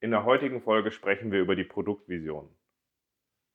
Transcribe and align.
In 0.00 0.12
der 0.12 0.24
heutigen 0.24 0.60
Folge 0.62 0.92
sprechen 0.92 1.32
wir 1.32 1.40
über 1.40 1.56
die 1.56 1.64
Produktvision. 1.64 2.48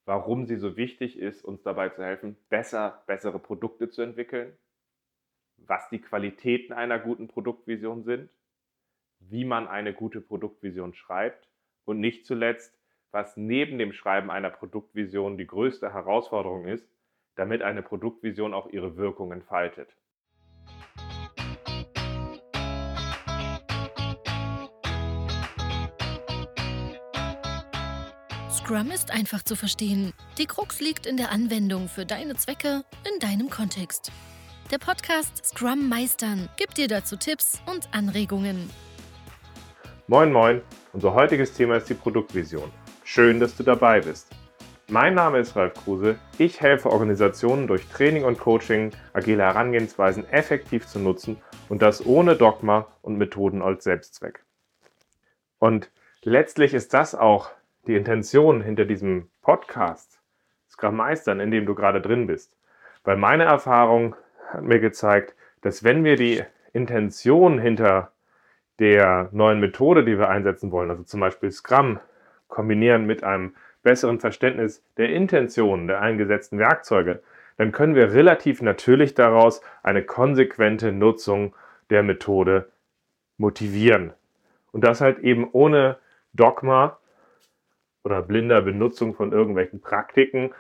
Warum 0.04 0.46
sie 0.46 0.58
so 0.58 0.76
wichtig 0.76 1.18
ist, 1.18 1.42
uns 1.42 1.64
dabei 1.64 1.88
zu 1.88 2.04
helfen, 2.04 2.36
besser, 2.50 3.02
bessere 3.08 3.40
Produkte 3.40 3.90
zu 3.90 4.02
entwickeln, 4.02 4.58
was 5.56 5.88
die 5.88 6.02
Qualitäten 6.02 6.74
einer 6.74 7.00
guten 7.00 7.30
Produktvision 7.30 8.04
sind, 8.04 8.30
wie 9.20 9.46
man 9.46 9.70
eine 9.70 9.94
gute 9.94 10.20
Produktvision 10.20 10.94
schreibt 10.94 11.48
und 11.86 12.02
nicht 12.02 12.26
zuletzt, 12.26 12.78
was 13.12 13.38
neben 13.38 13.78
dem 13.78 13.94
Schreiben 13.94 14.30
einer 14.30 14.50
Produktvision 14.50 15.38
die 15.38 15.48
größte 15.48 15.94
Herausforderung 15.94 16.68
ist, 16.68 16.86
damit 17.36 17.62
eine 17.62 17.84
Produktvision 17.84 18.54
auch 18.54 18.68
ihre 18.68 18.98
Wirkung 18.98 19.32
entfaltet. 19.32 19.96
Scrum 28.64 28.92
ist 28.92 29.12
einfach 29.12 29.44
zu 29.44 29.58
verstehen. 29.58 30.14
Die 30.38 30.46
Krux 30.46 30.80
liegt 30.80 31.06
in 31.06 31.18
der 31.18 31.32
Anwendung 31.32 31.90
für 31.90 32.06
deine 32.06 32.36
Zwecke 32.36 32.86
in 33.04 33.20
deinem 33.20 33.50
Kontext. 33.50 34.10
Der 34.72 34.78
Podcast 34.78 35.46
Scrum 35.46 35.90
Meistern 35.90 36.48
gibt 36.56 36.78
dir 36.78 36.88
dazu 36.88 37.18
Tipps 37.18 37.62
und 37.70 37.90
Anregungen. 37.94 38.70
Moin, 40.08 40.32
moin. 40.32 40.62
Unser 40.94 41.14
heutiges 41.14 41.54
Thema 41.54 41.76
ist 41.76 41.90
die 41.90 41.94
Produktvision. 41.94 42.72
Schön, 43.04 43.42
dass 43.42 43.58
du 43.58 43.64
dabei 43.64 44.00
bist. 44.00 44.30
Mein 44.88 45.14
Name 45.14 45.40
ist 45.40 45.58
Ralf 45.58 45.74
Kruse. 45.74 46.18
Ich 46.38 46.62
helfe 46.62 46.90
Organisationen 46.90 47.68
durch 47.68 47.86
Training 47.88 48.24
und 48.24 48.40
Coaching, 48.40 48.92
agile 49.12 49.44
Herangehensweisen 49.44 50.26
effektiv 50.30 50.88
zu 50.88 51.00
nutzen 51.00 51.36
und 51.68 51.82
das 51.82 52.06
ohne 52.06 52.38
Dogma 52.38 52.88
und 53.02 53.18
Methoden 53.18 53.62
als 53.62 53.84
Selbstzweck. 53.84 54.46
Und 55.60 55.92
letztlich 56.22 56.74
ist 56.74 56.94
das 56.94 57.14
auch 57.14 57.52
die 57.88 57.96
Intention 57.96 58.62
hinter 58.62 58.86
diesem 58.86 59.30
Podcast, 59.42 60.20
Scrum 60.70 60.96
Meistern, 60.96 61.40
in 61.40 61.52
dem 61.52 61.66
du 61.66 61.76
gerade 61.76 62.02
drin 62.02 62.28
bist. 62.28 62.56
Weil 63.04 63.18
meine 63.18 63.44
Erfahrung 63.44 64.16
hat 64.50 64.64
mir 64.64 64.80
gezeigt, 64.80 65.36
dass 65.62 65.84
wenn 65.84 66.04
wir 66.04 66.16
die 66.16 66.44
Intention 66.72 67.60
hinter 67.60 68.12
der 68.80 69.30
neuen 69.32 69.60
Methode, 69.60 70.04
die 70.04 70.18
wir 70.18 70.30
einsetzen 70.30 70.72
wollen, 70.72 70.90
also 70.90 71.04
zum 71.04 71.20
Beispiel 71.20 71.52
Scrum, 71.52 72.00
kombinieren 72.48 73.06
mit 73.06 73.24
einem 73.24 73.56
besseren 73.84 74.20
Verständnis 74.20 74.84
der 74.98 75.10
Intention 75.10 75.88
der 75.88 76.02
eingesetzten 76.02 76.58
Werkzeuge, 76.58 77.22
dann 77.58 77.72
können 77.72 77.96
wir 77.96 78.14
relativ 78.14 78.62
natürlich 78.62 79.14
daraus 79.14 79.62
eine 79.84 80.04
konsequente 80.04 80.92
Nutzung 80.92 81.56
der 81.90 82.02
Methode 82.04 82.70
motivieren. 83.38 84.14
Und 84.72 84.84
das 84.84 85.02
halt 85.02 85.20
eben 85.20 85.48
ohne 85.52 85.98
Dogma 86.34 86.98
oder 88.04 88.22
blinder 88.22 88.62
Benutzung 88.62 89.14
von 89.14 89.32
irgendwelchen 89.32 89.82
Praktiken, 89.82 90.52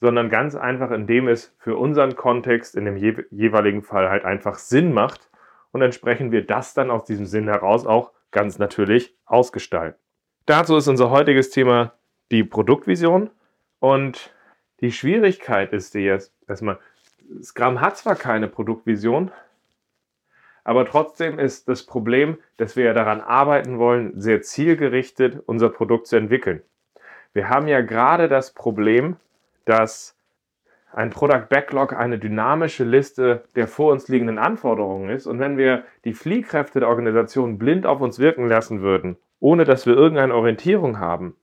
sondern 0.00 0.28
ganz 0.28 0.54
einfach, 0.54 0.90
indem 0.90 1.28
es 1.28 1.54
für 1.58 1.76
unseren 1.76 2.16
Kontext 2.16 2.76
in 2.76 2.84
dem 2.84 2.96
jeweiligen 2.96 3.82
Fall 3.82 4.10
halt 4.10 4.24
einfach 4.24 4.58
Sinn 4.58 4.92
macht 4.92 5.30
und 5.72 5.82
entsprechend 5.82 6.32
wir 6.32 6.46
das 6.46 6.74
dann 6.74 6.90
aus 6.90 7.04
diesem 7.04 7.26
Sinn 7.26 7.48
heraus 7.48 7.86
auch 7.86 8.12
ganz 8.30 8.58
natürlich 8.58 9.16
ausgestalten. 9.24 9.98
Dazu 10.44 10.76
ist 10.76 10.88
unser 10.88 11.10
heutiges 11.10 11.50
Thema 11.50 11.94
die 12.30 12.44
Produktvision 12.44 13.30
und 13.78 14.32
die 14.80 14.92
Schwierigkeit 14.92 15.72
ist 15.72 15.94
die 15.94 16.00
jetzt 16.00 16.32
erstmal, 16.46 16.78
Scrum 17.42 17.80
hat 17.80 17.96
zwar 17.96 18.14
keine 18.14 18.46
Produktvision, 18.46 19.32
aber 20.66 20.84
trotzdem 20.84 21.38
ist 21.38 21.68
das 21.68 21.84
Problem, 21.86 22.38
dass 22.56 22.74
wir 22.74 22.86
ja 22.86 22.92
daran 22.92 23.20
arbeiten 23.20 23.78
wollen, 23.78 24.20
sehr 24.20 24.42
zielgerichtet 24.42 25.40
unser 25.46 25.68
Produkt 25.68 26.08
zu 26.08 26.16
entwickeln. 26.16 26.60
Wir 27.32 27.48
haben 27.48 27.68
ja 27.68 27.82
gerade 27.82 28.28
das 28.28 28.52
Problem, 28.52 29.14
dass 29.64 30.18
ein 30.92 31.10
Product 31.10 31.46
Backlog 31.48 31.92
eine 31.92 32.18
dynamische 32.18 32.82
Liste 32.82 33.44
der 33.54 33.68
vor 33.68 33.92
uns 33.92 34.08
liegenden 34.08 34.38
Anforderungen 34.38 35.08
ist. 35.08 35.28
Und 35.28 35.38
wenn 35.38 35.56
wir 35.56 35.84
die 36.04 36.14
Fliehkräfte 36.14 36.80
der 36.80 36.88
Organisation 36.88 37.58
blind 37.58 37.86
auf 37.86 38.00
uns 38.00 38.18
wirken 38.18 38.48
lassen 38.48 38.80
würden, 38.80 39.18
ohne 39.38 39.62
dass 39.62 39.86
wir 39.86 39.94
irgendeine 39.94 40.34
Orientierung 40.34 40.98
haben, 40.98 41.36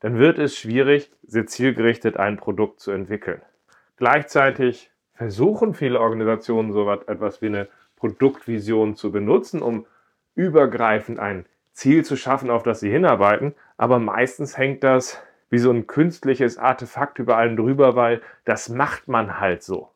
dann 0.00 0.18
wird 0.18 0.38
es 0.38 0.56
schwierig, 0.56 1.12
sehr 1.24 1.44
zielgerichtet 1.44 2.16
ein 2.16 2.38
Produkt 2.38 2.80
zu 2.80 2.90
entwickeln. 2.90 3.42
Gleichzeitig 3.98 4.90
versuchen 5.12 5.74
viele 5.74 6.00
Organisationen 6.00 6.72
so 6.72 6.90
etwas 6.90 7.42
wie 7.42 7.48
eine 7.48 7.68
Produktvision 8.02 8.96
zu 8.96 9.12
benutzen, 9.12 9.62
um 9.62 9.86
übergreifend 10.34 11.20
ein 11.20 11.46
Ziel 11.70 12.04
zu 12.04 12.16
schaffen, 12.16 12.50
auf 12.50 12.64
das 12.64 12.80
sie 12.80 12.90
hinarbeiten. 12.90 13.54
Aber 13.76 14.00
meistens 14.00 14.58
hängt 14.58 14.82
das 14.82 15.22
wie 15.50 15.58
so 15.58 15.70
ein 15.70 15.86
künstliches 15.86 16.58
Artefakt 16.58 17.20
über 17.20 17.36
allem 17.36 17.56
drüber, 17.56 17.94
weil 17.94 18.20
das 18.44 18.68
macht 18.68 19.06
man 19.06 19.38
halt 19.38 19.62
so. 19.62 19.88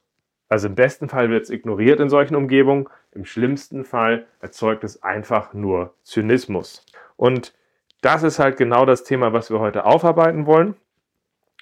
Also 0.48 0.68
im 0.68 0.76
besten 0.76 1.08
Fall 1.08 1.30
wird 1.30 1.42
es 1.42 1.50
ignoriert 1.50 1.98
in 1.98 2.08
solchen 2.08 2.36
Umgebungen, 2.36 2.88
im 3.10 3.24
schlimmsten 3.24 3.84
Fall 3.84 4.26
erzeugt 4.40 4.84
es 4.84 5.02
einfach 5.02 5.52
nur 5.52 5.92
Zynismus. 6.04 6.86
Und 7.16 7.54
das 8.02 8.22
ist 8.22 8.38
halt 8.38 8.56
genau 8.56 8.86
das 8.86 9.02
Thema, 9.02 9.32
was 9.32 9.50
wir 9.50 9.58
heute 9.58 9.84
aufarbeiten 9.84 10.46
wollen. 10.46 10.76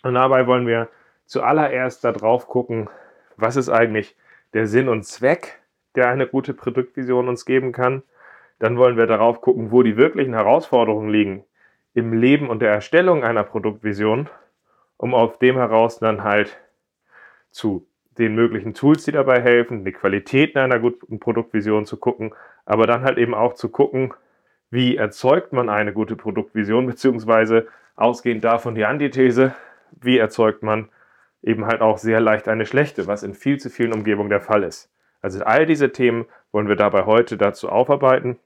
Und 0.02 0.12
dabei 0.12 0.46
wollen 0.46 0.66
wir 0.66 0.90
zuallererst 1.24 2.04
darauf 2.04 2.48
gucken, 2.48 2.90
was 3.38 3.56
ist 3.56 3.70
eigentlich 3.70 4.14
der 4.52 4.66
Sinn 4.66 4.90
und 4.90 5.06
Zweck 5.06 5.63
der 5.96 6.08
eine 6.08 6.26
gute 6.26 6.54
Produktvision 6.54 7.28
uns 7.28 7.44
geben 7.44 7.72
kann. 7.72 8.02
Dann 8.58 8.76
wollen 8.76 8.96
wir 8.96 9.06
darauf 9.06 9.40
gucken, 9.40 9.70
wo 9.70 9.82
die 9.82 9.96
wirklichen 9.96 10.34
Herausforderungen 10.34 11.10
liegen 11.10 11.44
im 11.94 12.12
Leben 12.12 12.50
und 12.50 12.60
der 12.60 12.70
Erstellung 12.70 13.22
einer 13.24 13.44
Produktvision, 13.44 14.28
um 14.96 15.14
auf 15.14 15.38
dem 15.38 15.56
heraus 15.56 15.98
dann 15.98 16.24
halt 16.24 16.58
zu 17.50 17.86
den 18.18 18.34
möglichen 18.34 18.74
Tools, 18.74 19.04
die 19.04 19.12
dabei 19.12 19.40
helfen, 19.40 19.84
die 19.84 19.92
Qualitäten 19.92 20.58
einer 20.58 20.78
guten 20.78 21.18
Produktvision 21.18 21.84
zu 21.86 21.96
gucken, 21.96 22.34
aber 22.64 22.86
dann 22.86 23.02
halt 23.02 23.18
eben 23.18 23.34
auch 23.34 23.54
zu 23.54 23.68
gucken, 23.68 24.12
wie 24.70 24.96
erzeugt 24.96 25.52
man 25.52 25.68
eine 25.68 25.92
gute 25.92 26.16
Produktvision, 26.16 26.86
beziehungsweise 26.86 27.68
ausgehend 27.96 28.44
davon 28.44 28.74
die 28.74 28.84
Antithese, 28.84 29.54
wie 30.00 30.18
erzeugt 30.18 30.62
man 30.62 30.88
eben 31.42 31.66
halt 31.66 31.80
auch 31.80 31.98
sehr 31.98 32.20
leicht 32.20 32.48
eine 32.48 32.66
schlechte, 32.66 33.06
was 33.06 33.22
in 33.22 33.34
viel 33.34 33.58
zu 33.58 33.70
vielen 33.70 33.92
Umgebungen 33.92 34.30
der 34.30 34.40
Fall 34.40 34.62
ist. 34.62 34.90
Also 35.24 35.42
all 35.42 35.64
diese 35.64 35.90
Themen 35.90 36.26
wollen 36.52 36.68
wir 36.68 36.76
dabei 36.76 37.06
heute 37.06 37.38
dazu 37.38 37.70
aufarbeiten. 37.70 38.38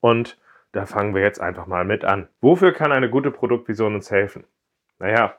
Und 0.00 0.36
da 0.72 0.84
fangen 0.84 1.14
wir 1.14 1.22
jetzt 1.22 1.40
einfach 1.40 1.68
mal 1.68 1.84
mit 1.84 2.04
an. 2.04 2.26
Wofür 2.40 2.72
kann 2.72 2.90
eine 2.90 3.08
gute 3.08 3.30
Produktvision 3.30 3.94
uns 3.94 4.10
helfen? 4.10 4.42
Naja, 4.98 5.36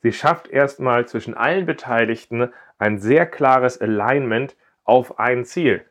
sie 0.00 0.12
schafft 0.12 0.48
erstmal 0.48 1.06
zwischen 1.06 1.34
allen 1.34 1.66
Beteiligten 1.66 2.50
ein 2.78 2.98
sehr 2.98 3.26
klares 3.26 3.78
Alignment 3.78 4.56
auf 4.84 5.18
ein 5.18 5.44
Ziel. 5.44 5.84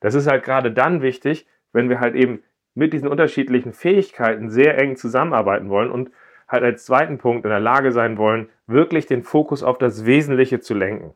Das 0.00 0.14
ist 0.14 0.26
halt 0.26 0.42
gerade 0.42 0.72
dann 0.72 1.02
wichtig, 1.02 1.46
wenn 1.74 1.90
wir 1.90 2.00
halt 2.00 2.14
eben 2.14 2.42
mit 2.74 2.94
diesen 2.94 3.08
unterschiedlichen 3.08 3.74
Fähigkeiten 3.74 4.48
sehr 4.48 4.78
eng 4.78 4.96
zusammenarbeiten 4.96 5.68
wollen 5.68 5.90
und 5.90 6.10
halt 6.48 6.64
als 6.64 6.86
zweiten 6.86 7.18
Punkt 7.18 7.44
in 7.44 7.50
der 7.50 7.60
Lage 7.60 7.92
sein 7.92 8.16
wollen, 8.16 8.48
wirklich 8.66 9.04
den 9.04 9.24
Fokus 9.24 9.62
auf 9.62 9.76
das 9.76 10.06
Wesentliche 10.06 10.60
zu 10.60 10.72
lenken. 10.72 11.12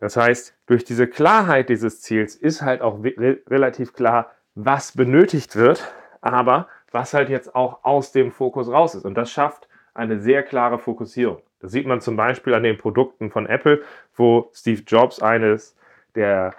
Das 0.00 0.16
heißt, 0.16 0.56
durch 0.66 0.84
diese 0.84 1.06
Klarheit 1.06 1.68
dieses 1.68 2.00
Ziels 2.00 2.34
ist 2.34 2.62
halt 2.62 2.80
auch 2.80 3.04
re 3.04 3.38
relativ 3.48 3.92
klar, 3.92 4.30
was 4.54 4.92
benötigt 4.92 5.56
wird, 5.56 5.92
aber 6.20 6.68
was 6.90 7.14
halt 7.14 7.28
jetzt 7.28 7.54
auch 7.54 7.84
aus 7.84 8.10
dem 8.10 8.32
Fokus 8.32 8.68
raus 8.68 8.94
ist. 8.94 9.04
Und 9.04 9.14
das 9.14 9.30
schafft 9.30 9.68
eine 9.94 10.18
sehr 10.18 10.42
klare 10.42 10.78
Fokussierung. 10.78 11.42
Das 11.60 11.72
sieht 11.72 11.86
man 11.86 12.00
zum 12.00 12.16
Beispiel 12.16 12.54
an 12.54 12.62
den 12.62 12.78
Produkten 12.78 13.30
von 13.30 13.46
Apple, 13.46 13.82
wo 14.14 14.50
Steve 14.54 14.82
Jobs 14.86 15.20
eines 15.20 15.76
der 16.14 16.54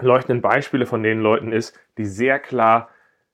leuchtenden 0.00 0.42
Beispiele 0.42 0.86
von 0.86 1.02
den 1.02 1.20
Leuten 1.20 1.52
ist, 1.52 1.78
die 1.96 2.04
sehr 2.04 2.40
klar 2.40 2.88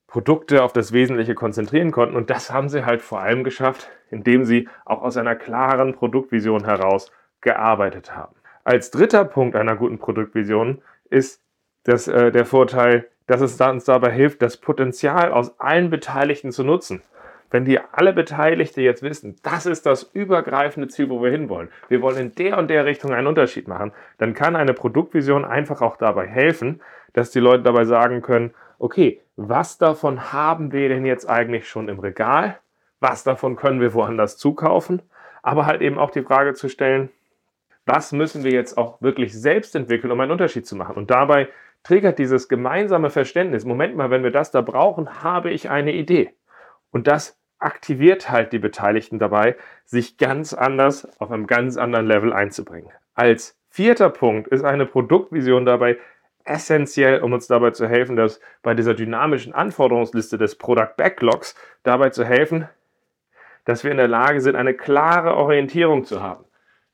Produkte 0.06 0.62
auf 0.62 0.72
das 0.72 0.92
Wesentliche 0.92 1.34
konzentrieren 1.34 1.92
konnten. 1.92 2.16
Und 2.16 2.30
das 2.30 2.50
haben 2.50 2.68
sie 2.68 2.84
halt 2.84 3.02
vor 3.02 3.20
allem 3.20 3.44
geschafft, 3.44 3.88
indem 4.10 4.44
sie 4.44 4.68
auch 4.84 5.02
aus 5.02 5.16
einer 5.16 5.36
klaren 5.36 5.94
Produktvision 5.94 6.64
heraus 6.64 7.10
gearbeitet 7.40 8.14
haben. 8.14 8.34
Als 8.68 8.90
dritter 8.90 9.24
Punkt 9.24 9.56
einer 9.56 9.76
guten 9.76 9.98
Produktvision 9.98 10.82
ist 11.08 11.40
das, 11.84 12.06
äh, 12.06 12.30
der 12.30 12.44
Vorteil, 12.44 13.08
dass 13.26 13.40
es 13.40 13.58
uns 13.58 13.86
dabei 13.86 14.10
hilft, 14.10 14.42
das 14.42 14.58
Potenzial 14.58 15.32
aus 15.32 15.58
allen 15.58 15.88
Beteiligten 15.88 16.52
zu 16.52 16.64
nutzen. 16.64 17.00
Wenn 17.50 17.64
die 17.64 17.80
alle 17.92 18.12
Beteiligten 18.12 18.80
jetzt 18.80 19.02
wissen, 19.02 19.36
das 19.42 19.64
ist 19.64 19.86
das 19.86 20.10
übergreifende 20.12 20.88
Ziel, 20.88 21.08
wo 21.08 21.22
wir 21.22 21.30
hinwollen, 21.30 21.70
wir 21.88 22.02
wollen 22.02 22.18
in 22.18 22.34
der 22.34 22.58
und 22.58 22.68
der 22.68 22.84
Richtung 22.84 23.14
einen 23.14 23.26
Unterschied 23.26 23.68
machen, 23.68 23.92
dann 24.18 24.34
kann 24.34 24.54
eine 24.54 24.74
Produktvision 24.74 25.46
einfach 25.46 25.80
auch 25.80 25.96
dabei 25.96 26.26
helfen, 26.26 26.82
dass 27.14 27.30
die 27.30 27.40
Leute 27.40 27.62
dabei 27.62 27.86
sagen 27.86 28.20
können, 28.20 28.52
okay, 28.78 29.22
was 29.36 29.78
davon 29.78 30.30
haben 30.30 30.72
wir 30.72 30.90
denn 30.90 31.06
jetzt 31.06 31.26
eigentlich 31.26 31.70
schon 31.70 31.88
im 31.88 32.00
Regal? 32.00 32.58
Was 33.00 33.24
davon 33.24 33.56
können 33.56 33.80
wir 33.80 33.94
woanders 33.94 34.36
zukaufen? 34.36 35.00
Aber 35.42 35.64
halt 35.64 35.80
eben 35.80 35.96
auch 35.96 36.10
die 36.10 36.20
Frage 36.20 36.52
zu 36.52 36.68
stellen, 36.68 37.08
was 37.88 38.12
müssen 38.12 38.44
wir 38.44 38.52
jetzt 38.52 38.76
auch 38.76 39.00
wirklich 39.00 39.32
selbst 39.32 39.74
entwickeln, 39.74 40.12
um 40.12 40.20
einen 40.20 40.30
Unterschied 40.30 40.66
zu 40.66 40.76
machen. 40.76 40.96
Und 40.96 41.10
dabei 41.10 41.48
triggert 41.82 42.18
dieses 42.18 42.48
gemeinsame 42.48 43.10
Verständnis, 43.10 43.64
Moment 43.64 43.96
mal, 43.96 44.10
wenn 44.10 44.22
wir 44.22 44.30
das 44.30 44.50
da 44.50 44.60
brauchen, 44.60 45.22
habe 45.22 45.50
ich 45.50 45.70
eine 45.70 45.92
Idee. 45.92 46.34
Und 46.90 47.06
das 47.06 47.38
aktiviert 47.58 48.30
halt 48.30 48.52
die 48.52 48.58
Beteiligten 48.58 49.18
dabei, 49.18 49.56
sich 49.84 50.18
ganz 50.18 50.52
anders 50.52 51.08
auf 51.18 51.30
einem 51.30 51.46
ganz 51.46 51.76
anderen 51.76 52.06
Level 52.06 52.32
einzubringen. 52.32 52.92
Als 53.14 53.58
vierter 53.70 54.10
Punkt 54.10 54.48
ist 54.48 54.64
eine 54.64 54.86
Produktvision 54.86 55.64
dabei 55.64 55.98
essentiell, 56.44 57.20
um 57.20 57.32
uns 57.32 57.46
dabei 57.46 57.70
zu 57.70 57.88
helfen, 57.88 58.16
dass 58.16 58.40
bei 58.62 58.74
dieser 58.74 58.94
dynamischen 58.94 59.54
Anforderungsliste 59.54 60.38
des 60.38 60.56
Product 60.56 60.94
Backlogs 60.96 61.54
dabei 61.82 62.10
zu 62.10 62.24
helfen, 62.24 62.68
dass 63.64 63.82
wir 63.82 63.90
in 63.90 63.98
der 63.98 64.08
Lage 64.08 64.40
sind, 64.40 64.56
eine 64.56 64.74
klare 64.74 65.36
Orientierung 65.36 66.04
zu 66.04 66.22
haben. 66.22 66.44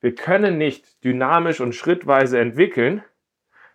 Wir 0.04 0.14
können 0.14 0.58
nicht 0.58 1.02
dynamisch 1.02 1.62
und 1.62 1.74
schrittweise 1.74 2.38
entwickeln, 2.38 3.02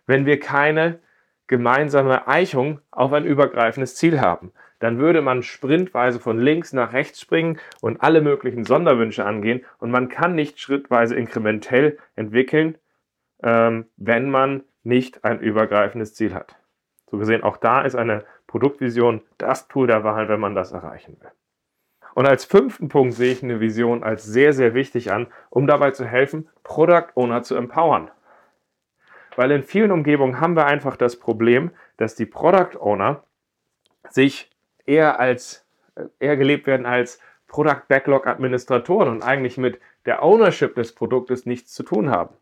wenn 0.06 0.26
wir 0.26 0.38
keine 0.38 1.00
gemeinsame 1.48 2.28
Eichung 2.28 2.80
auf 2.92 3.12
ein 3.12 3.24
übergreifendes 3.24 3.96
Ziel 3.96 4.20
haben. 4.20 4.52
Dann 4.78 4.98
würde 4.98 5.22
man 5.22 5.42
sprintweise 5.42 6.20
von 6.20 6.38
links 6.38 6.72
nach 6.72 6.92
rechts 6.92 7.20
springen 7.20 7.58
und 7.80 8.00
alle 8.00 8.20
möglichen 8.20 8.64
Sonderwünsche 8.64 9.24
angehen 9.24 9.64
und 9.80 9.90
man 9.90 10.08
kann 10.08 10.36
nicht 10.36 10.60
schrittweise 10.60 11.16
inkrementell 11.16 11.98
entwickeln, 12.14 12.78
ähm, 13.42 13.86
wenn 13.96 14.30
man 14.30 14.62
nicht 14.84 15.24
ein 15.24 15.40
übergreifendes 15.40 16.14
Ziel 16.14 16.32
hat. 16.32 16.54
So 17.10 17.18
gesehen, 17.18 17.42
auch 17.42 17.56
da 17.56 17.82
ist 17.82 17.96
eine 17.96 18.24
Produktvision 18.46 19.22
das 19.36 19.66
Tool 19.66 19.88
der 19.88 20.04
Wahl, 20.04 20.28
wenn 20.28 20.38
man 20.38 20.54
das 20.54 20.70
erreichen 20.70 21.16
will. 21.20 21.32
Und 22.14 22.26
als 22.26 22.44
fünften 22.44 22.88
Punkt 22.88 23.14
sehe 23.14 23.32
ich 23.32 23.42
eine 23.42 23.60
Vision 23.60 24.02
als 24.02 24.24
sehr, 24.24 24.52
sehr 24.52 24.74
wichtig 24.74 25.12
an, 25.12 25.28
um 25.48 25.66
dabei 25.66 25.90
zu 25.92 26.04
helfen, 26.04 26.48
Product 26.62 27.08
Owner 27.14 27.42
zu 27.42 27.56
empowern. 27.56 28.10
Weil 29.36 29.52
in 29.52 29.62
vielen 29.62 29.92
Umgebungen 29.92 30.40
haben 30.40 30.56
wir 30.56 30.66
einfach 30.66 30.96
das 30.96 31.18
Problem, 31.18 31.70
dass 31.96 32.14
die 32.14 32.26
Product 32.26 32.78
Owner 32.80 33.22
sich 34.08 34.50
eher 34.86 35.20
als 35.20 35.66
eher 36.18 36.36
gelebt 36.36 36.66
werden 36.66 36.86
als 36.86 37.20
Product 37.46 37.82
Backlog 37.88 38.26
Administratoren 38.26 39.08
und 39.08 39.22
eigentlich 39.22 39.58
mit 39.58 39.80
der 40.06 40.22
Ownership 40.22 40.74
des 40.74 40.94
Produktes 40.94 41.46
nichts 41.46 41.74
zu 41.74 41.82
tun 41.82 42.10
haben. 42.10 42.34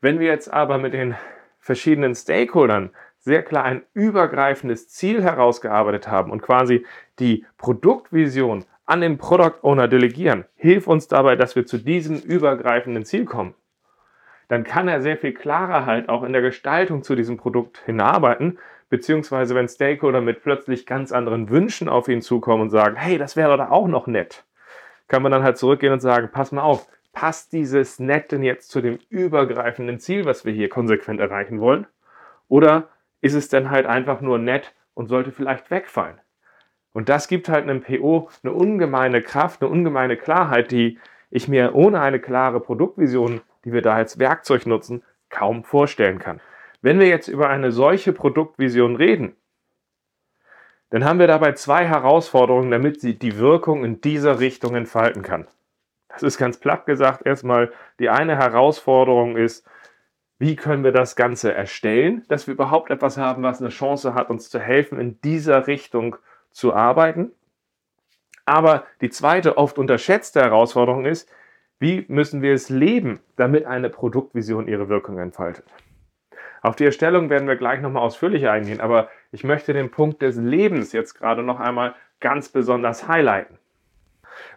Wenn 0.00 0.18
wir 0.18 0.28
jetzt 0.28 0.52
aber 0.52 0.78
mit 0.78 0.94
den 0.94 1.14
verschiedenen 1.58 2.14
Stakeholdern 2.14 2.90
sehr 3.18 3.42
klar 3.42 3.64
ein 3.64 3.82
übergreifendes 3.92 4.88
Ziel 4.88 5.22
herausgearbeitet 5.22 6.08
haben 6.08 6.30
und 6.30 6.42
quasi 6.42 6.84
die 7.18 7.46
Produktvision 7.56 8.64
an 8.84 9.00
den 9.00 9.18
Product 9.18 9.62
Owner 9.62 9.88
delegieren, 9.88 10.44
hilft 10.56 10.88
uns 10.88 11.08
dabei, 11.08 11.36
dass 11.36 11.56
wir 11.56 11.66
zu 11.66 11.78
diesem 11.78 12.18
übergreifenden 12.18 13.04
Ziel 13.04 13.24
kommen. 13.24 13.54
Dann 14.48 14.64
kann 14.64 14.88
er 14.88 15.00
sehr 15.00 15.16
viel 15.16 15.32
klarer 15.32 15.86
halt 15.86 16.08
auch 16.08 16.24
in 16.24 16.32
der 16.32 16.42
Gestaltung 16.42 17.02
zu 17.02 17.14
diesem 17.14 17.36
Produkt 17.36 17.78
hinarbeiten, 17.86 18.58
beziehungsweise 18.90 19.54
wenn 19.54 19.68
Stakeholder 19.68 20.20
mit 20.20 20.42
plötzlich 20.42 20.84
ganz 20.84 21.12
anderen 21.12 21.48
Wünschen 21.48 21.88
auf 21.88 22.08
ihn 22.08 22.20
zukommen 22.20 22.62
und 22.62 22.70
sagen, 22.70 22.96
hey, 22.96 23.16
das 23.16 23.36
wäre 23.36 23.56
doch 23.56 23.70
auch 23.70 23.88
noch 23.88 24.06
nett, 24.06 24.44
kann 25.08 25.22
man 25.22 25.32
dann 25.32 25.42
halt 25.42 25.56
zurückgehen 25.56 25.92
und 25.92 26.00
sagen, 26.00 26.28
pass 26.30 26.52
mal 26.52 26.62
auf, 26.62 26.86
passt 27.12 27.52
dieses 27.52 27.98
Nett 27.98 28.32
denn 28.32 28.42
jetzt 28.42 28.70
zu 28.70 28.80
dem 28.80 28.98
übergreifenden 29.08 30.00
Ziel, 30.00 30.24
was 30.24 30.44
wir 30.44 30.52
hier 30.52 30.68
konsequent 30.68 31.20
erreichen 31.20 31.60
wollen? 31.60 31.86
Oder 32.48 32.88
ist 33.22 33.34
es 33.34 33.48
denn 33.48 33.70
halt 33.70 33.86
einfach 33.86 34.20
nur 34.20 34.38
nett 34.38 34.74
und 34.94 35.06
sollte 35.06 35.32
vielleicht 35.32 35.70
wegfallen? 35.70 36.20
Und 36.92 37.08
das 37.08 37.28
gibt 37.28 37.48
halt 37.48 37.62
einem 37.68 37.82
PO 37.82 38.28
eine 38.42 38.52
ungemeine 38.52 39.22
Kraft, 39.22 39.62
eine 39.62 39.70
ungemeine 39.70 40.16
Klarheit, 40.16 40.70
die 40.70 40.98
ich 41.30 41.48
mir 41.48 41.74
ohne 41.74 42.00
eine 42.00 42.20
klare 42.20 42.60
Produktvision, 42.60 43.40
die 43.64 43.72
wir 43.72 43.82
da 43.82 43.94
als 43.94 44.18
Werkzeug 44.18 44.66
nutzen, 44.66 45.02
kaum 45.30 45.64
vorstellen 45.64 46.18
kann. 46.18 46.40
Wenn 46.82 46.98
wir 46.98 47.08
jetzt 47.08 47.28
über 47.28 47.48
eine 47.48 47.72
solche 47.72 48.12
Produktvision 48.12 48.96
reden, 48.96 49.36
dann 50.90 51.04
haben 51.04 51.18
wir 51.18 51.26
dabei 51.26 51.52
zwei 51.52 51.86
Herausforderungen, 51.86 52.70
damit 52.70 53.00
sie 53.00 53.18
die 53.18 53.38
Wirkung 53.38 53.82
in 53.84 54.02
dieser 54.02 54.40
Richtung 54.40 54.74
entfalten 54.74 55.22
kann. 55.22 55.46
Das 56.08 56.22
ist 56.22 56.36
ganz 56.36 56.58
platt 56.58 56.84
gesagt 56.84 57.24
erstmal. 57.24 57.72
Die 57.98 58.10
eine 58.10 58.36
Herausforderung 58.36 59.38
ist, 59.38 59.66
wie 60.38 60.56
können 60.56 60.84
wir 60.84 60.92
das 60.92 61.16
Ganze 61.16 61.54
erstellen, 61.54 62.26
dass 62.28 62.46
wir 62.46 62.52
überhaupt 62.52 62.90
etwas 62.90 63.16
haben, 63.16 63.42
was 63.42 63.62
eine 63.62 63.70
Chance 63.70 64.12
hat, 64.12 64.28
uns 64.28 64.50
zu 64.50 64.58
helfen, 64.58 64.98
in 64.98 65.18
dieser 65.22 65.66
Richtung 65.66 66.16
zu 66.16 66.31
arbeiten. 66.72 67.32
Aber 68.44 68.84
die 69.00 69.10
zweite, 69.10 69.56
oft 69.56 69.78
unterschätzte 69.78 70.40
Herausforderung 70.40 71.04
ist, 71.04 71.30
wie 71.78 72.04
müssen 72.08 72.42
wir 72.42 72.54
es 72.54 72.68
leben, 72.68 73.20
damit 73.36 73.66
eine 73.66 73.90
Produktvision 73.90 74.68
ihre 74.68 74.88
Wirkung 74.88 75.18
entfaltet. 75.18 75.64
Auf 76.60 76.76
die 76.76 76.84
Erstellung 76.84 77.28
werden 77.28 77.48
wir 77.48 77.56
gleich 77.56 77.80
nochmal 77.80 78.04
ausführlicher 78.04 78.52
eingehen, 78.52 78.80
aber 78.80 79.08
ich 79.32 79.42
möchte 79.42 79.72
den 79.72 79.90
Punkt 79.90 80.22
des 80.22 80.36
Lebens 80.36 80.92
jetzt 80.92 81.14
gerade 81.14 81.42
noch 81.42 81.58
einmal 81.58 81.94
ganz 82.20 82.48
besonders 82.48 83.08
highlighten. 83.08 83.58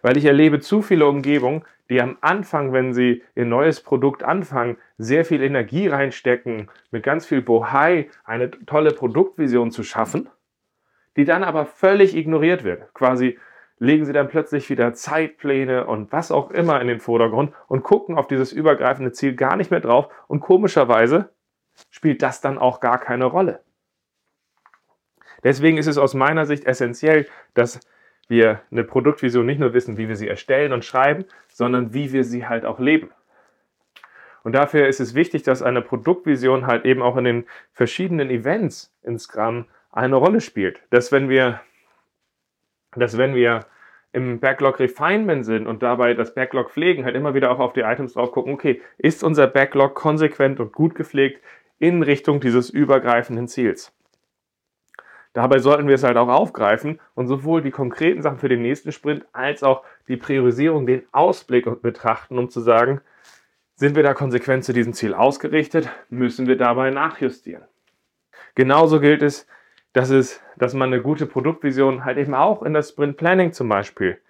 Weil 0.02 0.16
ich 0.16 0.24
erlebe 0.24 0.60
zu 0.60 0.82
viele 0.82 1.06
Umgebungen, 1.06 1.64
die 1.90 2.00
am 2.00 2.16
Anfang, 2.20 2.72
wenn 2.72 2.94
sie 2.94 3.22
ihr 3.34 3.44
neues 3.44 3.80
Produkt 3.80 4.22
anfangen, 4.22 4.76
sehr 4.98 5.24
viel 5.24 5.42
Energie 5.42 5.88
reinstecken, 5.88 6.68
mit 6.90 7.02
ganz 7.02 7.26
viel 7.26 7.42
Bohai 7.42 8.08
eine 8.24 8.50
tolle 8.50 8.92
Produktvision 8.92 9.70
zu 9.70 9.82
schaffen, 9.82 10.28
die 11.16 11.24
dann 11.24 11.44
aber 11.44 11.66
völlig 11.66 12.16
ignoriert 12.16 12.64
wird. 12.64 12.92
Quasi 12.94 13.38
legen 13.78 14.04
sie 14.04 14.12
dann 14.12 14.28
plötzlich 14.28 14.70
wieder 14.70 14.94
Zeitpläne 14.94 15.86
und 15.86 16.12
was 16.12 16.30
auch 16.30 16.50
immer 16.50 16.80
in 16.80 16.88
den 16.88 17.00
Vordergrund 17.00 17.52
und 17.68 17.82
gucken 17.82 18.16
auf 18.16 18.26
dieses 18.26 18.52
übergreifende 18.52 19.12
Ziel 19.12 19.34
gar 19.34 19.56
nicht 19.56 19.70
mehr 19.70 19.80
drauf 19.80 20.08
und 20.28 20.40
komischerweise 20.40 21.30
spielt 21.90 22.22
das 22.22 22.40
dann 22.40 22.58
auch 22.58 22.80
gar 22.80 22.98
keine 22.98 23.26
Rolle. 23.26 23.60
Deswegen 25.44 25.76
ist 25.76 25.86
es 25.86 25.98
aus 25.98 26.14
meiner 26.14 26.46
Sicht 26.46 26.64
essentiell, 26.64 27.26
dass 27.54 27.80
wir 28.28 28.62
eine 28.70 28.82
Produktvision 28.82 29.46
nicht 29.46 29.60
nur 29.60 29.74
wissen, 29.74 29.98
wie 29.98 30.08
wir 30.08 30.16
sie 30.16 30.28
erstellen 30.28 30.72
und 30.72 30.84
schreiben, 30.84 31.26
sondern 31.48 31.94
wie 31.94 32.12
wir 32.12 32.24
sie 32.24 32.46
halt 32.46 32.64
auch 32.64 32.80
leben. 32.80 33.10
Und 34.42 34.52
dafür 34.52 34.88
ist 34.88 35.00
es 35.00 35.14
wichtig, 35.14 35.42
dass 35.42 35.62
eine 35.62 35.82
Produktvision 35.82 36.66
halt 36.66 36.84
eben 36.84 37.02
auch 37.02 37.16
in 37.16 37.24
den 37.24 37.46
verschiedenen 37.72 38.30
Events 38.30 38.92
in 39.02 39.18
Scrum 39.18 39.66
eine 39.90 40.16
Rolle 40.16 40.40
spielt. 40.40 40.80
Dass 40.90 41.12
wenn 41.12 41.28
wir, 41.28 41.60
dass 42.94 43.18
wenn 43.18 43.34
wir 43.34 43.66
im 44.12 44.40
Backlog 44.40 44.78
Refinement 44.80 45.44
sind 45.44 45.66
und 45.66 45.82
dabei 45.82 46.14
das 46.14 46.34
Backlog 46.34 46.70
pflegen, 46.70 47.04
halt 47.04 47.16
immer 47.16 47.34
wieder 47.34 47.50
auch 47.50 47.58
auf 47.58 47.74
die 47.74 47.80
Items 47.80 48.14
drauf 48.14 48.32
gucken, 48.32 48.54
okay, 48.54 48.80
ist 48.96 49.22
unser 49.22 49.46
Backlog 49.46 49.94
konsequent 49.94 50.58
und 50.58 50.72
gut 50.72 50.94
gepflegt 50.94 51.42
in 51.78 52.02
Richtung 52.02 52.40
dieses 52.40 52.70
übergreifenden 52.70 53.46
Ziels? 53.46 53.92
Dabei 55.34 55.58
sollten 55.58 55.86
wir 55.86 55.96
es 55.96 56.02
halt 56.02 56.16
auch 56.16 56.28
aufgreifen 56.28 56.98
und 57.14 57.26
sowohl 57.26 57.60
die 57.60 57.70
konkreten 57.70 58.22
Sachen 58.22 58.38
für 58.38 58.48
den 58.48 58.62
nächsten 58.62 58.90
Sprint 58.90 59.26
als 59.34 59.62
auch 59.62 59.84
die 60.08 60.16
Priorisierung, 60.16 60.86
den 60.86 61.02
Ausblick 61.12 61.82
betrachten, 61.82 62.38
um 62.38 62.48
zu 62.48 62.60
sagen, 62.60 63.02
sind 63.74 63.96
wir 63.96 64.02
da 64.02 64.14
konsequent 64.14 64.64
zu 64.64 64.72
diesem 64.72 64.94
Ziel 64.94 65.12
ausgerichtet, 65.12 65.90
müssen 66.08 66.46
wir 66.46 66.56
dabei 66.56 66.90
nachjustieren. 66.90 67.64
Genauso 68.54 68.98
gilt 68.98 69.20
es, 69.20 69.46
dass, 69.96 70.10
es, 70.10 70.42
dass 70.58 70.74
man 70.74 70.92
eine 70.92 71.00
gute 71.00 71.24
Produktvision 71.24 72.04
halt 72.04 72.18
eben 72.18 72.34
auch 72.34 72.62
in 72.62 72.74
das 72.74 72.90
Sprint 72.90 73.16
Planning 73.16 73.54
zum 73.54 73.70
Beispiel 73.70 74.20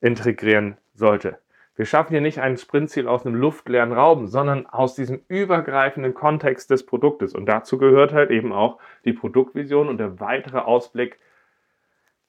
integrieren 0.00 0.78
sollte. 0.94 1.38
Wir 1.76 1.84
schaffen 1.84 2.10
hier 2.10 2.20
nicht 2.20 2.40
ein 2.40 2.56
Sprintziel 2.56 3.06
aus 3.06 3.24
einem 3.24 3.36
luftleeren 3.36 3.92
Raum, 3.92 4.26
sondern 4.26 4.66
aus 4.66 4.96
diesem 4.96 5.20
übergreifenden 5.28 6.12
Kontext 6.12 6.70
des 6.70 6.84
Produktes. 6.84 7.36
Und 7.36 7.46
dazu 7.46 7.78
gehört 7.78 8.12
halt 8.12 8.32
eben 8.32 8.52
auch 8.52 8.80
die 9.04 9.12
Produktvision 9.12 9.88
und 9.88 9.98
der 9.98 10.18
weitere 10.18 10.58
Ausblick 10.58 11.20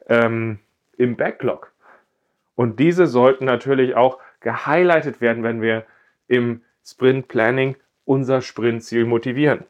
ähm, 0.06 0.60
im 0.98 1.16
Backlog. 1.16 1.72
Und 2.54 2.80
diese 2.80 3.08
sollten 3.08 3.46
natürlich 3.46 3.96
auch 3.96 4.20
gehighlightet 4.42 5.20
werden, 5.20 5.42
wenn 5.42 5.64
wir 5.64 5.84
im 6.28 6.62
Sprint 6.84 7.28
Planning 7.28 7.75
unser 8.06 8.42
Sprintziel 8.42 9.06
motivieren. 9.06 9.66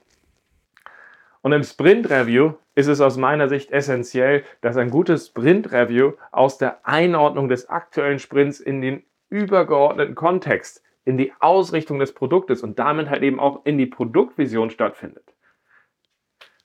Und 1.45 1.51
im 1.51 1.61
Sprint 1.61 2.09
Review 2.09 2.53
ist 2.73 2.87
es 2.87 3.01
aus 3.01 3.17
meiner 3.17 3.47
Sicht 3.49 3.69
essentiell, 3.69 4.43
dass 4.61 4.77
ein 4.77 4.89
gutes 4.89 5.27
Sprint 5.27 5.71
Review 5.71 6.13
aus 6.31 6.57
der 6.57 6.79
Einordnung 6.87 7.49
des 7.49 7.69
aktuellen 7.69 8.17
Sprints 8.17 8.59
in 8.59 8.81
den 8.81 9.03
übergeordneten 9.29 10.15
Kontext, 10.15 10.81
in 11.03 11.19
die 11.19 11.33
Ausrichtung 11.39 11.99
des 11.99 12.15
Produktes 12.15 12.63
und 12.63 12.79
damit 12.79 13.11
halt 13.11 13.21
eben 13.21 13.39
auch 13.39 13.63
in 13.63 13.77
die 13.77 13.85
Produktvision 13.85 14.71
stattfindet. 14.71 15.35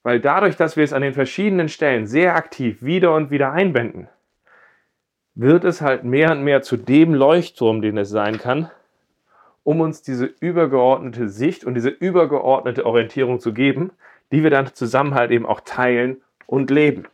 Weil 0.03 0.19
dadurch, 0.19 0.57
dass 0.57 0.79
wir 0.79 0.85
es 0.85 0.95
an 0.95 1.03
den 1.03 1.13
verschiedenen 1.13 1.69
Stellen 1.69 2.07
sehr 2.07 2.35
aktiv 2.35 2.83
wieder 2.83 3.15
und 3.15 3.31
wieder 3.31 3.53
einbinden, 3.53 4.09
wird 5.35 5.65
es 5.65 5.83
halt 5.83 6.05
mehr 6.05 6.33
und 6.33 6.43
mehr 6.43 6.63
zu 6.63 6.79
dem 6.79 7.13
Leuchtturm, 7.13 7.83
den 7.83 7.99
es 7.99 8.09
sein 8.09 8.39
kann, 8.39 8.71
um 9.63 9.83
uns 9.83 10.01
diese 10.01 10.25
übergeordnete 10.25 11.29
Sicht 11.29 11.67
und 11.67 11.75
diese 11.75 11.91
übergeordnete 11.91 12.87
Orientierung 12.87 13.41
zu 13.41 13.53
geben, 13.53 13.93
die 14.33 14.43
wir 14.43 14.51
dann 14.51 14.75
zusammen 14.75 15.15
halt 15.15 15.31
eben 15.31 15.47
auch 15.47 15.61
teilen 15.61 16.23
und 16.47 16.71
leben. 16.71 17.05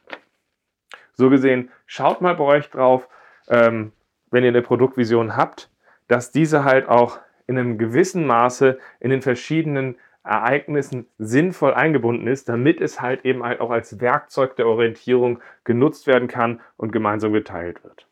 So 1.14 1.30
gesehen, 1.30 1.70
schaut 1.86 2.20
mal 2.20 2.34
bei 2.34 2.44
euch 2.44 2.70
drauf, 2.70 3.08
ähm, 3.48 3.92
wenn 4.30 4.44
ihr 4.44 4.50
eine 4.50 4.62
Produktvision 4.62 5.36
habt, 5.36 5.70
dass 6.08 6.32
diese 6.32 6.64
halt 6.64 6.88
auch 6.88 7.18
in 7.46 7.58
einem 7.58 7.78
gewissen 7.78 8.26
Maße 8.26 8.78
in 9.00 9.10
den 9.10 9.22
verschiedenen 9.22 9.96
Ereignissen 10.24 11.06
sinnvoll 11.18 11.72
eingebunden 11.72 12.26
ist, 12.26 12.48
damit 12.48 12.80
es 12.80 13.00
halt 13.00 13.24
eben 13.24 13.44
halt 13.44 13.60
auch 13.60 13.70
als 13.70 14.00
Werkzeug 14.00 14.56
der 14.56 14.66
Orientierung 14.66 15.40
genutzt 15.62 16.08
werden 16.08 16.26
kann 16.26 16.60
und 16.76 16.90
gemeinsam 16.90 17.32
geteilt 17.32 17.84
wird. 17.84 18.08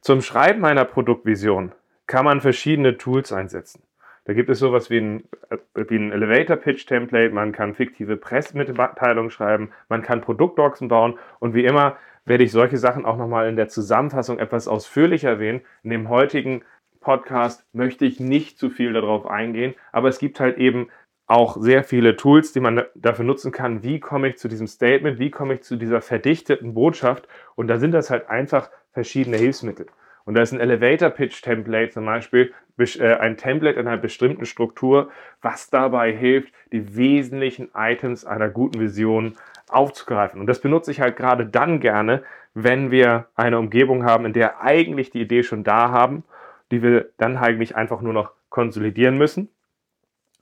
Zum 0.00 0.22
Schreiben 0.22 0.64
einer 0.64 0.86
Produktvision 0.86 1.72
kann 2.06 2.24
man 2.24 2.40
verschiedene 2.40 2.96
Tools 2.96 3.32
einsetzen. 3.32 3.82
Da 4.24 4.32
gibt 4.32 4.48
es 4.48 4.58
sowas 4.58 4.90
wie 4.90 4.98
ein, 4.98 5.24
äh, 5.50 5.58
wie 5.88 5.96
ein 5.96 6.12
Elevator 6.12 6.56
Pitch 6.56 6.86
Template, 6.86 7.34
man 7.34 7.52
kann 7.52 7.74
fiktive 7.74 8.16
Pressemitteilungen 8.16 9.30
schreiben, 9.30 9.70
man 9.88 10.02
kann 10.02 10.20
Produktdocs 10.20 10.80
bauen. 10.88 11.18
Und 11.40 11.54
wie 11.54 11.64
immer 11.64 11.96
werde 12.24 12.44
ich 12.44 12.52
solche 12.52 12.78
Sachen 12.78 13.04
auch 13.04 13.18
nochmal 13.18 13.48
in 13.48 13.56
der 13.56 13.68
Zusammenfassung 13.68 14.38
etwas 14.38 14.66
ausführlicher 14.66 15.30
erwähnen. 15.30 15.60
In 15.82 15.90
dem 15.90 16.08
heutigen 16.08 16.62
Podcast 17.00 17.66
möchte 17.74 18.06
ich 18.06 18.18
nicht 18.18 18.58
zu 18.58 18.70
viel 18.70 18.94
darauf 18.94 19.26
eingehen, 19.26 19.74
aber 19.92 20.08
es 20.08 20.18
gibt 20.18 20.40
halt 20.40 20.56
eben 20.56 20.88
auch 21.26 21.56
sehr 21.58 21.84
viele 21.84 22.16
Tools, 22.16 22.52
die 22.52 22.60
man 22.60 22.82
dafür 22.94 23.24
nutzen 23.24 23.52
kann, 23.52 23.82
wie 23.82 24.00
komme 24.00 24.28
ich 24.28 24.38
zu 24.38 24.48
diesem 24.48 24.66
Statement, 24.66 25.18
wie 25.18 25.30
komme 25.30 25.54
ich 25.54 25.62
zu 25.62 25.76
dieser 25.76 26.00
verdichteten 26.00 26.74
Botschaft? 26.74 27.28
Und 27.56 27.68
da 27.68 27.78
sind 27.78 27.92
das 27.92 28.10
halt 28.10 28.28
einfach 28.28 28.70
verschiedene 28.92 29.36
Hilfsmittel. 29.36 29.86
Und 30.24 30.34
da 30.34 30.42
ist 30.42 30.52
ein 30.52 30.60
Elevator 30.60 31.10
Pitch 31.10 31.42
Template 31.42 31.90
zum 31.90 32.06
Beispiel, 32.06 32.52
äh, 32.78 33.14
ein 33.14 33.36
Template 33.36 33.78
in 33.78 33.86
einer 33.86 33.98
bestimmten 33.98 34.46
Struktur, 34.46 35.10
was 35.42 35.70
dabei 35.70 36.12
hilft, 36.12 36.52
die 36.72 36.96
wesentlichen 36.96 37.70
Items 37.74 38.24
einer 38.24 38.48
guten 38.48 38.80
Vision 38.80 39.34
aufzugreifen. 39.68 40.40
Und 40.40 40.46
das 40.46 40.60
benutze 40.60 40.90
ich 40.90 41.00
halt 41.00 41.16
gerade 41.16 41.46
dann 41.46 41.80
gerne, 41.80 42.22
wenn 42.54 42.90
wir 42.90 43.26
eine 43.34 43.58
Umgebung 43.58 44.04
haben, 44.04 44.26
in 44.26 44.32
der 44.32 44.60
eigentlich 44.60 45.10
die 45.10 45.20
Idee 45.20 45.42
schon 45.42 45.64
da 45.64 45.90
haben, 45.90 46.24
die 46.70 46.82
wir 46.82 47.10
dann 47.18 47.36
eigentlich 47.36 47.76
einfach 47.76 48.00
nur 48.00 48.12
noch 48.12 48.32
konsolidieren 48.48 49.18
müssen. 49.18 49.48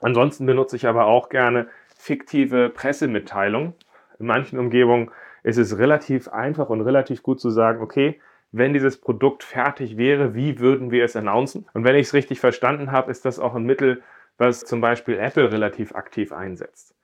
Ansonsten 0.01 0.47
benutze 0.47 0.77
ich 0.77 0.87
aber 0.87 1.07
auch 1.07 1.29
gerne 1.29 1.69
fiktive 1.97 2.69
Pressemitteilungen. 2.69 3.75
In 4.19 4.27
manchen 4.27 4.59
Umgebungen 4.59 5.11
ist 5.43 5.59
es 5.59 5.79
relativ 5.79 6.29
einfach 6.29 6.69
und 6.69 6.83
relativ 6.83 7.23
gut 7.23 7.41
zu 7.41 7.51
sagen, 7.51 7.81
okay, 7.81 8.21
wenn 8.53 8.75
dieses 8.75 9.01
Produkt 9.01 9.43
fertig 9.43 9.97
wäre, 9.97 10.35
wie 10.35 10.59
würden 10.59 10.91
wir 10.91 11.05
es 11.05 11.17
announcen? 11.17 11.67
Und 11.73 11.85
wenn 11.85 11.97
ich 11.97 12.09
es 12.09 12.15
richtig 12.15 12.39
verstanden 12.39 12.93
habe, 12.93 13.11
ist 13.11 13.25
das 13.25 13.39
auch 13.39 13.55
ein 13.55 13.65
Mittel, 13.65 14.03
was 14.39 14.61
zum 14.61 14.81
Beispiel 14.81 15.19
Apple 15.19 15.51
relativ 15.51 15.95
aktiv 15.95 16.33
einsetzt. 16.33 16.95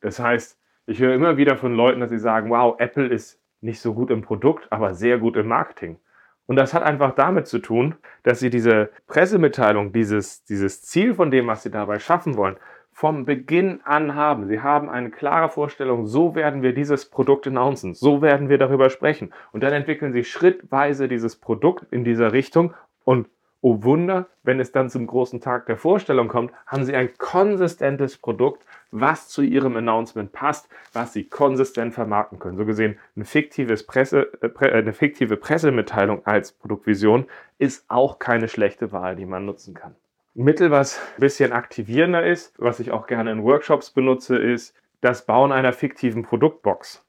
Das 0.00 0.20
heißt, 0.20 0.58
ich 0.86 1.00
höre 1.00 1.14
immer 1.14 1.36
wieder 1.36 1.56
von 1.56 1.74
Leuten, 1.74 2.00
dass 2.00 2.10
sie 2.10 2.18
sagen, 2.18 2.50
wow, 2.50 2.76
Apple 2.78 3.06
ist 3.06 3.40
nicht 3.60 3.80
so 3.80 3.94
gut 3.94 4.10
im 4.10 4.22
Produkt, 4.22 4.70
aber 4.70 4.94
sehr 4.94 5.18
gut 5.18 5.36
im 5.36 5.48
Marketing. 5.48 5.98
Und 6.46 6.56
das 6.56 6.72
hat 6.72 6.82
einfach 6.82 7.14
damit 7.14 7.46
zu 7.46 7.58
tun, 7.58 7.94
dass 8.22 8.40
sie 8.40 8.48
diese 8.48 8.90
Pressemitteilung, 9.06 9.92
dieses, 9.92 10.44
dieses 10.44 10.82
Ziel 10.82 11.14
von 11.14 11.30
dem, 11.30 11.46
was 11.46 11.62
sie 11.62 11.70
dabei 11.70 11.98
schaffen 11.98 12.36
wollen, 12.36 12.56
vom 12.98 13.24
Beginn 13.24 13.80
an 13.84 14.16
haben. 14.16 14.48
Sie 14.48 14.60
haben 14.60 14.90
eine 14.90 15.10
klare 15.10 15.50
Vorstellung, 15.50 16.08
so 16.08 16.34
werden 16.34 16.62
wir 16.62 16.72
dieses 16.72 17.08
Produkt 17.08 17.46
announcen, 17.46 17.94
so 17.94 18.22
werden 18.22 18.48
wir 18.48 18.58
darüber 18.58 18.90
sprechen. 18.90 19.32
Und 19.52 19.62
dann 19.62 19.72
entwickeln 19.72 20.12
sie 20.12 20.24
schrittweise 20.24 21.06
dieses 21.06 21.36
Produkt 21.36 21.86
in 21.92 22.02
dieser 22.02 22.32
Richtung 22.32 22.74
und 23.04 23.28
oh 23.60 23.84
Wunder, 23.84 24.26
wenn 24.42 24.58
es 24.58 24.72
dann 24.72 24.90
zum 24.90 25.06
großen 25.06 25.40
Tag 25.40 25.66
der 25.66 25.76
Vorstellung 25.76 26.26
kommt, 26.26 26.50
haben 26.66 26.82
sie 26.82 26.96
ein 26.96 27.10
konsistentes 27.18 28.18
Produkt, 28.18 28.64
was 28.90 29.28
zu 29.28 29.42
ihrem 29.42 29.76
Announcement 29.76 30.32
passt, 30.32 30.68
was 30.92 31.12
sie 31.12 31.22
konsistent 31.22 31.94
vermarkten 31.94 32.40
können. 32.40 32.56
So 32.56 32.66
gesehen, 32.66 32.98
ein 33.16 33.24
fiktives 33.24 33.86
Presse, 33.86 34.28
äh, 34.42 34.72
eine 34.72 34.92
fiktive 34.92 35.36
Pressemitteilung 35.36 36.26
als 36.26 36.50
Produktvision 36.50 37.26
ist 37.58 37.84
auch 37.86 38.18
keine 38.18 38.48
schlechte 38.48 38.90
Wahl, 38.90 39.14
die 39.14 39.26
man 39.26 39.46
nutzen 39.46 39.74
kann. 39.74 39.94
Mittel, 40.34 40.70
was 40.70 40.98
ein 41.16 41.20
bisschen 41.20 41.52
aktivierender 41.52 42.24
ist, 42.24 42.54
was 42.58 42.80
ich 42.80 42.90
auch 42.90 43.06
gerne 43.06 43.32
in 43.32 43.42
Workshops 43.42 43.90
benutze, 43.90 44.36
ist 44.36 44.74
das 45.00 45.26
Bauen 45.26 45.52
einer 45.52 45.72
fiktiven 45.72 46.22
Produktbox. 46.22 47.04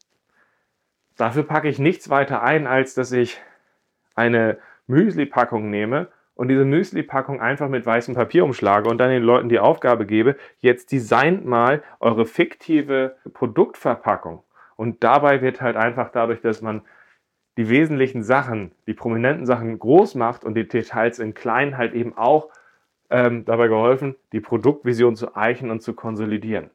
Dafür 1.17 1.43
packe 1.43 1.67
ich 1.67 1.79
nichts 1.79 2.09
weiter 2.09 2.41
ein, 2.43 2.65
als 2.65 2.93
dass 2.93 3.11
ich 3.11 3.41
eine 4.15 4.57
Müsli-Packung 4.87 5.69
nehme 5.69 6.07
und 6.35 6.47
diese 6.47 6.65
Müsli-Packung 6.65 7.41
einfach 7.41 7.67
mit 7.67 7.85
weißem 7.85 8.15
Papier 8.15 8.45
umschlage 8.45 8.89
und 8.89 8.97
dann 8.97 9.09
den 9.09 9.23
Leuten 9.23 9.49
die 9.49 9.59
Aufgabe 9.59 10.05
gebe, 10.05 10.37
jetzt 10.59 10.91
designt 10.91 11.45
mal 11.45 11.83
eure 11.99 12.25
fiktive 12.25 13.17
Produktverpackung. 13.33 14.43
Und 14.75 15.03
dabei 15.03 15.41
wird 15.41 15.61
halt 15.61 15.75
einfach 15.75 16.09
dadurch, 16.11 16.39
dass 16.41 16.61
man 16.61 16.83
die 17.57 17.69
wesentlichen 17.69 18.23
Sachen, 18.23 18.71
die 18.87 18.93
prominenten 18.93 19.45
Sachen 19.45 19.77
groß 19.77 20.15
macht 20.15 20.45
und 20.45 20.53
die 20.53 20.67
Details 20.67 21.19
in 21.19 21.33
klein 21.33 21.77
halt 21.77 21.93
eben 21.93 22.17
auch 22.17 22.49
ähm, 23.09 23.45
dabei 23.45 23.67
geholfen, 23.67 24.15
die 24.31 24.39
Produktvision 24.39 25.15
zu 25.15 25.35
eichen 25.35 25.71
und 25.71 25.81
zu 25.81 25.93
konsolidieren. 25.93 26.69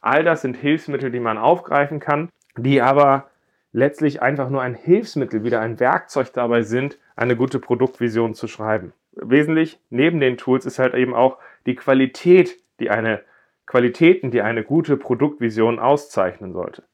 All 0.00 0.24
das 0.24 0.42
sind 0.42 0.56
Hilfsmittel, 0.56 1.10
die 1.10 1.20
man 1.20 1.38
aufgreifen 1.38 2.00
kann, 2.00 2.30
die 2.56 2.80
aber 2.80 3.28
letztlich 3.72 4.22
einfach 4.22 4.48
nur 4.48 4.62
ein 4.62 4.74
Hilfsmittel, 4.74 5.44
wieder 5.44 5.60
ein 5.60 5.78
Werkzeug 5.80 6.32
dabei 6.32 6.62
sind, 6.62 6.98
eine 7.14 7.36
gute 7.36 7.58
Produktvision 7.58 8.34
zu 8.34 8.48
schreiben. 8.48 8.92
Wesentlich 9.12 9.78
neben 9.90 10.20
den 10.20 10.36
Tools 10.36 10.66
ist 10.66 10.78
halt 10.78 10.94
eben 10.94 11.14
auch 11.14 11.38
die 11.66 11.74
Qualität, 11.74 12.58
die 12.80 12.90
eine 12.90 13.22
Qualitäten, 13.66 14.30
die 14.30 14.42
eine 14.42 14.62
gute 14.62 14.96
Produktvision 14.96 15.78
auszeichnen 15.78 16.52
sollte. 16.52 16.84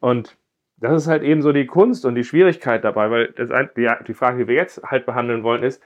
Und 0.00 0.36
das 0.76 1.02
ist 1.02 1.08
halt 1.08 1.22
eben 1.22 1.40
so 1.40 1.52
die 1.52 1.66
Kunst 1.66 2.04
und 2.04 2.14
die 2.14 2.24
Schwierigkeit 2.24 2.84
dabei, 2.84 3.10
weil 3.10 3.28
das, 3.28 3.48
die, 3.76 3.88
die 4.06 4.14
Frage, 4.14 4.38
die 4.38 4.48
wir 4.48 4.56
jetzt 4.56 4.82
halt 4.82 5.06
behandeln 5.06 5.42
wollen, 5.42 5.62
ist, 5.62 5.82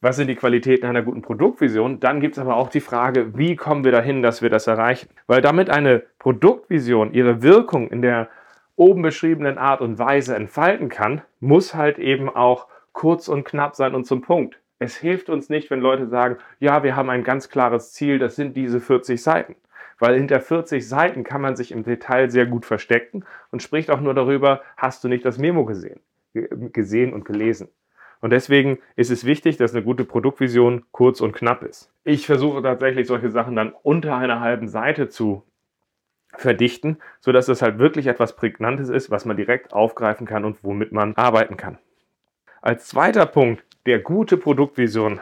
was 0.00 0.16
sind 0.16 0.28
die 0.28 0.36
Qualitäten 0.36 0.86
einer 0.86 1.02
guten 1.02 1.22
Produktvision? 1.22 2.00
Dann 2.00 2.20
gibt 2.20 2.36
es 2.36 2.38
aber 2.38 2.56
auch 2.56 2.68
die 2.68 2.80
Frage, 2.80 3.36
wie 3.36 3.56
kommen 3.56 3.84
wir 3.84 3.92
dahin, 3.92 4.22
dass 4.22 4.42
wir 4.42 4.50
das 4.50 4.66
erreichen? 4.66 5.08
Weil 5.26 5.40
damit 5.40 5.70
eine 5.70 6.02
Produktvision 6.18 7.12
ihre 7.12 7.42
Wirkung 7.42 7.88
in 7.88 8.02
der 8.02 8.28
oben 8.76 9.02
beschriebenen 9.02 9.58
Art 9.58 9.80
und 9.80 9.98
Weise 9.98 10.36
entfalten 10.36 10.88
kann, 10.90 11.22
muss 11.40 11.74
halt 11.74 11.98
eben 11.98 12.28
auch 12.28 12.66
kurz 12.92 13.28
und 13.28 13.44
knapp 13.44 13.74
sein 13.74 13.94
und 13.94 14.04
zum 14.04 14.20
Punkt. 14.20 14.60
Es 14.78 14.96
hilft 14.96 15.30
uns 15.30 15.48
nicht, 15.48 15.70
wenn 15.70 15.80
Leute 15.80 16.06
sagen, 16.06 16.36
ja, 16.60 16.82
wir 16.82 16.94
haben 16.94 17.08
ein 17.08 17.24
ganz 17.24 17.48
klares 17.48 17.92
Ziel, 17.92 18.18
das 18.18 18.36
sind 18.36 18.56
diese 18.56 18.80
40 18.80 19.22
Seiten. 19.22 19.56
Weil 19.98 20.16
hinter 20.16 20.40
40 20.40 20.86
Seiten 20.86 21.24
kann 21.24 21.40
man 21.40 21.56
sich 21.56 21.72
im 21.72 21.82
Detail 21.82 22.30
sehr 22.30 22.44
gut 22.44 22.66
verstecken 22.66 23.24
und 23.50 23.62
spricht 23.62 23.90
auch 23.90 24.00
nur 24.00 24.12
darüber, 24.12 24.60
hast 24.76 25.02
du 25.02 25.08
nicht 25.08 25.24
das 25.24 25.38
Memo 25.38 25.64
gesehen, 25.64 26.00
gesehen 26.34 27.14
und 27.14 27.24
gelesen. 27.24 27.68
Und 28.20 28.30
deswegen 28.30 28.78
ist 28.96 29.10
es 29.10 29.24
wichtig, 29.24 29.56
dass 29.56 29.74
eine 29.74 29.84
gute 29.84 30.04
Produktvision 30.04 30.84
kurz 30.90 31.20
und 31.20 31.32
knapp 31.32 31.62
ist. 31.62 31.92
Ich 32.04 32.26
versuche 32.26 32.62
tatsächlich 32.62 33.06
solche 33.06 33.30
Sachen 33.30 33.56
dann 33.56 33.74
unter 33.82 34.16
einer 34.16 34.40
halben 34.40 34.68
Seite 34.68 35.08
zu 35.08 35.42
verdichten, 36.34 36.98
sodass 37.20 37.48
es 37.48 37.62
halt 37.62 37.78
wirklich 37.78 38.06
etwas 38.06 38.36
Prägnantes 38.36 38.88
ist, 38.88 39.10
was 39.10 39.24
man 39.24 39.36
direkt 39.36 39.72
aufgreifen 39.72 40.26
kann 40.26 40.44
und 40.44 40.62
womit 40.62 40.92
man 40.92 41.14
arbeiten 41.16 41.56
kann. 41.56 41.78
Als 42.62 42.88
zweiter 42.88 43.26
Punkt, 43.26 43.64
der 43.86 44.00
gute 44.00 44.36
Produktvision 44.36 45.20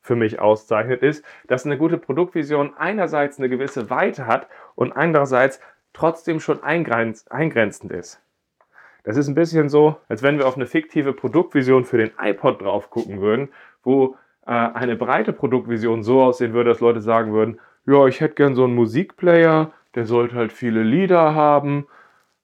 für 0.00 0.14
mich 0.14 0.38
auszeichnet, 0.38 1.02
ist, 1.02 1.24
dass 1.48 1.66
eine 1.66 1.76
gute 1.76 1.98
Produktvision 1.98 2.74
einerseits 2.76 3.38
eine 3.38 3.48
gewisse 3.48 3.90
Weite 3.90 4.26
hat 4.26 4.46
und 4.76 4.92
andererseits 4.92 5.60
trotzdem 5.92 6.38
schon 6.38 6.62
eingrenzend 6.62 7.90
ist. 7.92 8.22
Das 9.06 9.16
ist 9.16 9.28
ein 9.28 9.36
bisschen 9.36 9.68
so, 9.68 9.98
als 10.08 10.24
wenn 10.24 10.36
wir 10.36 10.48
auf 10.48 10.56
eine 10.56 10.66
fiktive 10.66 11.12
Produktvision 11.12 11.84
für 11.84 11.96
den 11.96 12.10
iPod 12.20 12.60
drauf 12.60 12.90
gucken 12.90 13.20
würden, 13.20 13.50
wo 13.84 14.16
äh, 14.44 14.50
eine 14.50 14.96
breite 14.96 15.32
Produktvision 15.32 16.02
so 16.02 16.22
aussehen 16.22 16.52
würde, 16.54 16.70
dass 16.70 16.80
Leute 16.80 17.00
sagen 17.00 17.32
würden, 17.32 17.60
ja, 17.86 18.04
ich 18.08 18.20
hätte 18.20 18.34
gern 18.34 18.56
so 18.56 18.64
einen 18.64 18.74
Musikplayer, 18.74 19.70
der 19.94 20.06
sollte 20.06 20.34
halt 20.34 20.52
viele 20.52 20.82
Lieder 20.82 21.36
haben, 21.36 21.86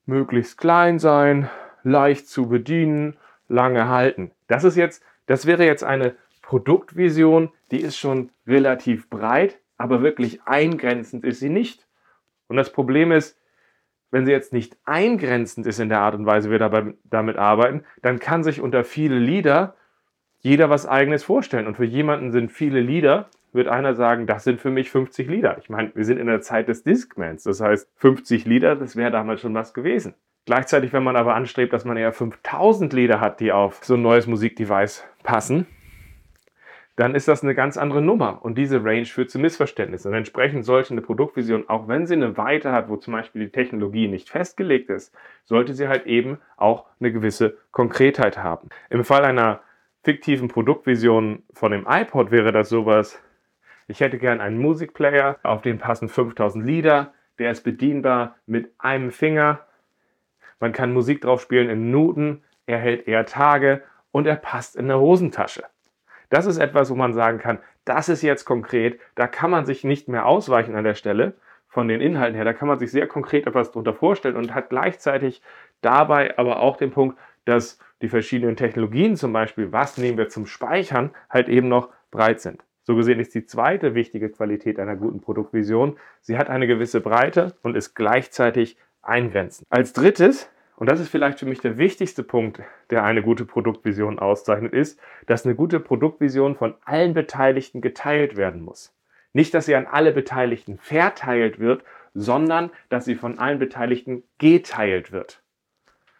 möglichst 0.06 0.56
klein 0.56 1.00
sein, 1.00 1.50
leicht 1.82 2.28
zu 2.28 2.48
bedienen, 2.48 3.16
lange 3.48 3.88
halten. 3.88 4.30
Das 4.46 4.62
ist 4.62 4.76
jetzt, 4.76 5.02
das 5.26 5.46
wäre 5.46 5.64
jetzt 5.64 5.82
eine 5.82 6.14
Produktvision, 6.42 7.50
die 7.72 7.80
ist 7.80 7.98
schon 7.98 8.30
relativ 8.46 9.10
breit, 9.10 9.58
aber 9.78 10.00
wirklich 10.00 10.42
eingrenzend 10.44 11.24
ist 11.24 11.40
sie 11.40 11.50
nicht. 11.50 11.88
Und 12.46 12.56
das 12.56 12.70
Problem 12.70 13.10
ist, 13.10 13.36
wenn 14.12 14.26
sie 14.26 14.30
jetzt 14.30 14.52
nicht 14.52 14.76
eingrenzend 14.84 15.66
ist 15.66 15.80
in 15.80 15.88
der 15.88 16.00
Art 16.00 16.14
und 16.14 16.26
Weise, 16.26 16.48
wie 16.48 16.52
wir 16.52 16.58
dabei, 16.60 16.94
damit 17.04 17.36
arbeiten, 17.36 17.82
dann 18.02 18.20
kann 18.20 18.44
sich 18.44 18.60
unter 18.60 18.84
viele 18.84 19.18
Lieder 19.18 19.74
jeder 20.38 20.70
was 20.70 20.86
eigenes 20.86 21.24
vorstellen. 21.24 21.66
Und 21.66 21.76
für 21.76 21.84
jemanden 21.84 22.30
sind 22.30 22.52
viele 22.52 22.80
Lieder, 22.80 23.28
wird 23.52 23.68
einer 23.68 23.94
sagen, 23.94 24.26
das 24.26 24.44
sind 24.44 24.60
für 24.60 24.70
mich 24.70 24.90
50 24.90 25.28
Lieder. 25.28 25.56
Ich 25.58 25.70
meine, 25.70 25.92
wir 25.94 26.04
sind 26.04 26.18
in 26.18 26.26
der 26.26 26.40
Zeit 26.40 26.68
des 26.68 26.82
Discmans. 26.82 27.44
Das 27.44 27.60
heißt, 27.60 27.88
50 27.96 28.44
Lieder, 28.44 28.76
das 28.76 28.96
wäre 28.96 29.10
damals 29.10 29.40
schon 29.40 29.54
was 29.54 29.72
gewesen. 29.72 30.14
Gleichzeitig, 30.44 30.92
wenn 30.92 31.04
man 31.04 31.16
aber 31.16 31.34
anstrebt, 31.34 31.72
dass 31.72 31.84
man 31.84 31.96
eher 31.96 32.12
5000 32.12 32.92
Lieder 32.92 33.20
hat, 33.20 33.40
die 33.40 33.52
auf 33.52 33.84
so 33.84 33.94
ein 33.94 34.02
neues 34.02 34.26
Musikdevice 34.26 35.04
passen, 35.22 35.66
dann 36.96 37.14
ist 37.14 37.28
das 37.28 37.42
eine 37.42 37.54
ganz 37.54 37.76
andere 37.76 38.02
Nummer. 38.02 38.44
Und 38.44 38.58
diese 38.58 38.84
Range 38.84 39.06
führt 39.06 39.30
zu 39.30 39.38
Missverständnissen. 39.38 40.10
Und 40.10 40.16
entsprechend 40.16 40.64
sollte 40.64 40.92
eine 40.92 41.00
Produktvision, 41.00 41.68
auch 41.68 41.88
wenn 41.88 42.06
sie 42.06 42.14
eine 42.14 42.36
Weite 42.36 42.72
hat, 42.72 42.88
wo 42.88 42.96
zum 42.96 43.14
Beispiel 43.14 43.46
die 43.46 43.52
Technologie 43.52 44.08
nicht 44.08 44.28
festgelegt 44.28 44.90
ist, 44.90 45.14
sollte 45.44 45.74
sie 45.74 45.88
halt 45.88 46.06
eben 46.06 46.38
auch 46.56 46.86
eine 47.00 47.12
gewisse 47.12 47.56
Konkretheit 47.70 48.38
haben. 48.38 48.68
Im 48.90 49.04
Fall 49.04 49.24
einer 49.24 49.60
fiktiven 50.04 50.48
Produktvision 50.48 51.42
von 51.52 51.72
dem 51.72 51.86
iPod 51.88 52.30
wäre 52.30 52.52
das 52.52 52.68
sowas, 52.68 53.22
ich 53.88 54.00
hätte 54.00 54.18
gern 54.18 54.40
einen 54.40 54.58
Musikplayer, 54.58 55.38
auf 55.42 55.62
den 55.62 55.78
passen 55.78 56.08
5000 56.08 56.64
Lieder, 56.64 57.12
der 57.38 57.50
ist 57.50 57.62
bedienbar 57.62 58.36
mit 58.46 58.72
einem 58.78 59.10
Finger. 59.10 59.66
Man 60.60 60.72
kann 60.72 60.92
Musik 60.92 61.20
drauf 61.20 61.42
spielen 61.42 61.68
in 61.68 61.84
Minuten, 61.86 62.42
er 62.66 62.78
hält 62.78 63.08
eher 63.08 63.26
Tage 63.26 63.82
und 64.10 64.26
er 64.26 64.36
passt 64.36 64.76
in 64.76 64.84
eine 64.84 65.00
Hosentasche. 65.00 65.64
Das 66.32 66.46
ist 66.46 66.56
etwas, 66.56 66.88
wo 66.88 66.94
man 66.94 67.12
sagen 67.12 67.38
kann, 67.38 67.58
das 67.84 68.08
ist 68.08 68.22
jetzt 68.22 68.46
konkret, 68.46 68.98
da 69.16 69.26
kann 69.26 69.50
man 69.50 69.66
sich 69.66 69.84
nicht 69.84 70.08
mehr 70.08 70.24
ausweichen 70.24 70.74
an 70.76 70.84
der 70.84 70.94
Stelle 70.94 71.34
von 71.68 71.88
den 71.88 72.00
Inhalten 72.00 72.34
her, 72.34 72.46
da 72.46 72.54
kann 72.54 72.68
man 72.68 72.78
sich 72.78 72.90
sehr 72.90 73.06
konkret 73.06 73.46
etwas 73.46 73.70
darunter 73.70 73.92
vorstellen 73.92 74.36
und 74.36 74.54
hat 74.54 74.70
gleichzeitig 74.70 75.42
dabei 75.82 76.38
aber 76.38 76.60
auch 76.60 76.78
den 76.78 76.90
Punkt, 76.90 77.18
dass 77.44 77.78
die 78.00 78.08
verschiedenen 78.08 78.56
Technologien 78.56 79.14
zum 79.14 79.34
Beispiel, 79.34 79.72
was 79.72 79.98
nehmen 79.98 80.16
wir 80.16 80.30
zum 80.30 80.46
Speichern, 80.46 81.10
halt 81.28 81.50
eben 81.50 81.68
noch 81.68 81.90
breit 82.10 82.40
sind. 82.40 82.64
So 82.84 82.96
gesehen 82.96 83.20
ist 83.20 83.34
die 83.34 83.44
zweite 83.44 83.94
wichtige 83.94 84.30
Qualität 84.30 84.80
einer 84.80 84.96
guten 84.96 85.20
Produktvision, 85.20 85.98
sie 86.22 86.38
hat 86.38 86.48
eine 86.48 86.66
gewisse 86.66 87.02
Breite 87.02 87.52
und 87.62 87.76
ist 87.76 87.92
gleichzeitig 87.92 88.78
eingrenzend. 89.02 89.66
Als 89.68 89.92
drittes, 89.92 90.50
und 90.82 90.90
das 90.90 90.98
ist 90.98 91.10
vielleicht 91.10 91.38
für 91.38 91.46
mich 91.46 91.60
der 91.60 91.78
wichtigste 91.78 92.24
Punkt, 92.24 92.60
der 92.90 93.04
eine 93.04 93.22
gute 93.22 93.44
Produktvision 93.44 94.18
auszeichnet, 94.18 94.72
ist, 94.72 94.98
dass 95.26 95.46
eine 95.46 95.54
gute 95.54 95.78
Produktvision 95.78 96.56
von 96.56 96.74
allen 96.84 97.14
Beteiligten 97.14 97.80
geteilt 97.80 98.36
werden 98.36 98.62
muss. 98.62 98.92
Nicht, 99.32 99.54
dass 99.54 99.66
sie 99.66 99.76
an 99.76 99.86
alle 99.86 100.10
Beteiligten 100.10 100.78
verteilt 100.78 101.60
wird, 101.60 101.84
sondern 102.14 102.72
dass 102.88 103.04
sie 103.04 103.14
von 103.14 103.38
allen 103.38 103.60
Beteiligten 103.60 104.24
geteilt 104.38 105.12
wird. 105.12 105.40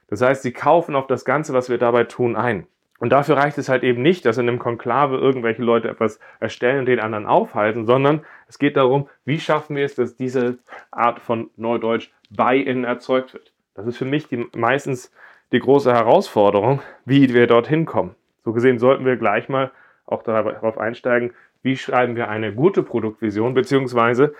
Das 0.07 0.23
heißt, 0.23 0.43
sie 0.43 0.53
kaufen 0.53 0.95
auf 0.95 1.09
das 1.09 1.25
Ganze, 1.25 1.53
was 1.55 1.69
wir 1.69 1.79
dabei 1.79 2.05
tun, 2.05 2.37
ein. 2.37 2.69
Und 3.01 3.11
dafür 3.11 3.39
reicht 3.39 3.59
es 3.59 3.69
halt 3.69 3.83
eben 3.83 4.01
nicht, 4.01 4.25
dass 4.27 4.39
in 4.39 4.49
einem 4.49 4.61
Konklave 4.61 5.17
irgendwelche 5.17 5.65
Leute 5.65 5.89
etwas 5.89 6.21
erstellen 6.39 6.79
und 6.79 6.87
den 6.87 7.01
anderen 7.01 7.27
aufhalten, 7.27 7.85
sondern 7.85 8.25
es 8.47 8.61
geht 8.61 8.77
darum, 8.77 9.09
wie 9.25 9.41
schaffen 9.41 9.75
wir 9.75 9.85
es, 9.85 9.97
dass 9.97 10.15
diese 10.15 10.59
Art 10.93 11.19
von 11.19 11.51
Neudeutsch 11.57 12.13
Buy-in 12.31 12.85
erzeugt 12.85 13.35
wird. 13.35 13.52
Das 13.75 13.87
ist 13.87 13.97
für 13.97 14.05
mich 14.05 14.29
die, 14.29 14.47
meistens 14.55 15.13
die 15.53 15.59
große 15.59 15.93
Herausforderung, 15.93 16.83
wie 17.05 17.33
wir 17.33 17.47
dorthin 17.47 17.87
kommen. 17.87 18.15
So 18.45 18.53
gesehen 18.53 18.79
sollten 18.79 19.05
wir 19.05 19.17
gleich 19.17 19.49
mal 19.49 19.71
auch 20.07 20.23
darauf 20.23 20.79
einsteigen, 20.79 21.33
wie 21.63 21.77
schreiben 21.77 22.17
wir 22.17 22.29
eine 22.29 22.55
gute 22.55 22.83
Produktvision, 22.83 23.55
beziehungsweise 23.55 24.35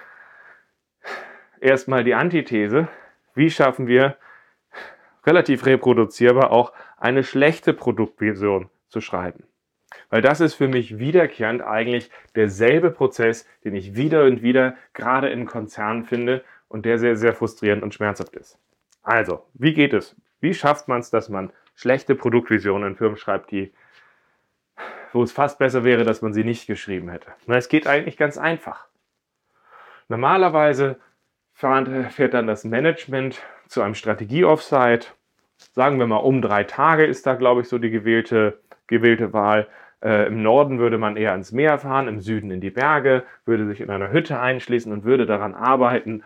erstmal 1.61 2.05
die 2.05 2.15
Antithese, 2.15 2.89
wie 3.35 3.51
schaffen 3.51 3.87
wir 3.87 4.17
relativ 5.25 5.67
reproduzierbar 5.67 6.51
auch 6.51 6.73
eine 6.99 7.23
schlechte 7.23 7.73
Produktvision 7.73 8.69
zu 8.89 9.01
schreiben. 9.01 9.45
Weil 10.11 10.23
das 10.23 10.41
ist 10.41 10.55
für 10.55 10.69
mich 10.69 10.99
wiederkehrend 10.99 11.63
eigentlich 11.63 12.11
derselbe 12.35 12.91
Prozess, 12.91 13.47
den 13.65 13.75
ich 13.75 13.95
wieder 13.95 14.25
und 14.25 14.43
wieder 14.43 14.77
gerade 14.95 15.29
in 15.31 15.47
Konzernen 15.47 16.05
finde 16.05 16.45
und 16.69 16.87
der 16.87 16.99
sehr, 16.99 17.17
sehr 17.17 17.35
frustrierend 17.35 17.83
und 17.83 17.95
schmerzhaft 17.95 18.35
ist. 18.35 18.59
Also, 19.03 19.47
wie 19.55 19.75
geht 19.75 19.93
es? 19.93 20.17
Wie 20.41 20.55
schafft 20.55 20.89
man 20.89 21.01
es, 21.01 21.11
dass 21.11 21.29
man 21.29 21.53
schlechte 21.75 22.15
Produktvisionen 22.15 22.91
in 22.91 22.97
Firmen 22.97 23.17
schreibt, 23.17 23.51
die, 23.51 23.73
wo 25.13 25.23
es 25.23 25.33
fast 25.33 25.59
besser 25.59 25.85
wäre, 25.85 26.05
dass 26.05 26.23
man 26.23 26.33
sie 26.33 26.45
nicht 26.45 26.67
geschrieben 26.67 27.09
hätte? 27.11 27.33
Na, 27.47 27.57
es 27.57 27.69
geht 27.69 27.87
eigentlich 27.87 28.17
ganz 28.17 28.39
einfach. 28.39 28.87
Normalerweise 30.09 30.99
fährt 31.55 32.35
dann 32.35 32.47
das 32.47 32.65
Management 32.65 33.41
zu 33.69 33.83
einem 33.83 33.95
Strategie-Offsite 33.95 35.09
sagen 35.73 35.99
wir 35.99 36.07
mal 36.07 36.17
um 36.17 36.43
drei 36.43 36.65
Tage 36.65 37.05
ist 37.05 37.27
da, 37.27 37.35
glaube 37.35 37.63
ich, 37.63 37.69
so 37.69 37.79
die 37.79 37.91
gewählte, 37.91 38.61
gewählte 38.87 39.33
Wahl. 39.33 39.69
Äh, 40.03 40.27
Im 40.27 40.43
Norden 40.43 40.79
würde 40.79 40.99
man 40.99 41.17
eher 41.17 41.33
ans 41.33 41.53
Meer 41.53 41.79
fahren, 41.79 42.09
im 42.09 42.21
Süden 42.21 42.51
in 42.51 42.61
die 42.61 42.71
Berge, 42.71 43.23
würde 43.45 43.67
sich 43.67 43.81
in 43.81 43.91
einer 43.91 44.11
Hütte 44.11 44.41
einschließen 44.41 44.93
und 44.93 45.05
würde 45.05 45.27
daran 45.27 45.55
arbeiten, 45.55 46.25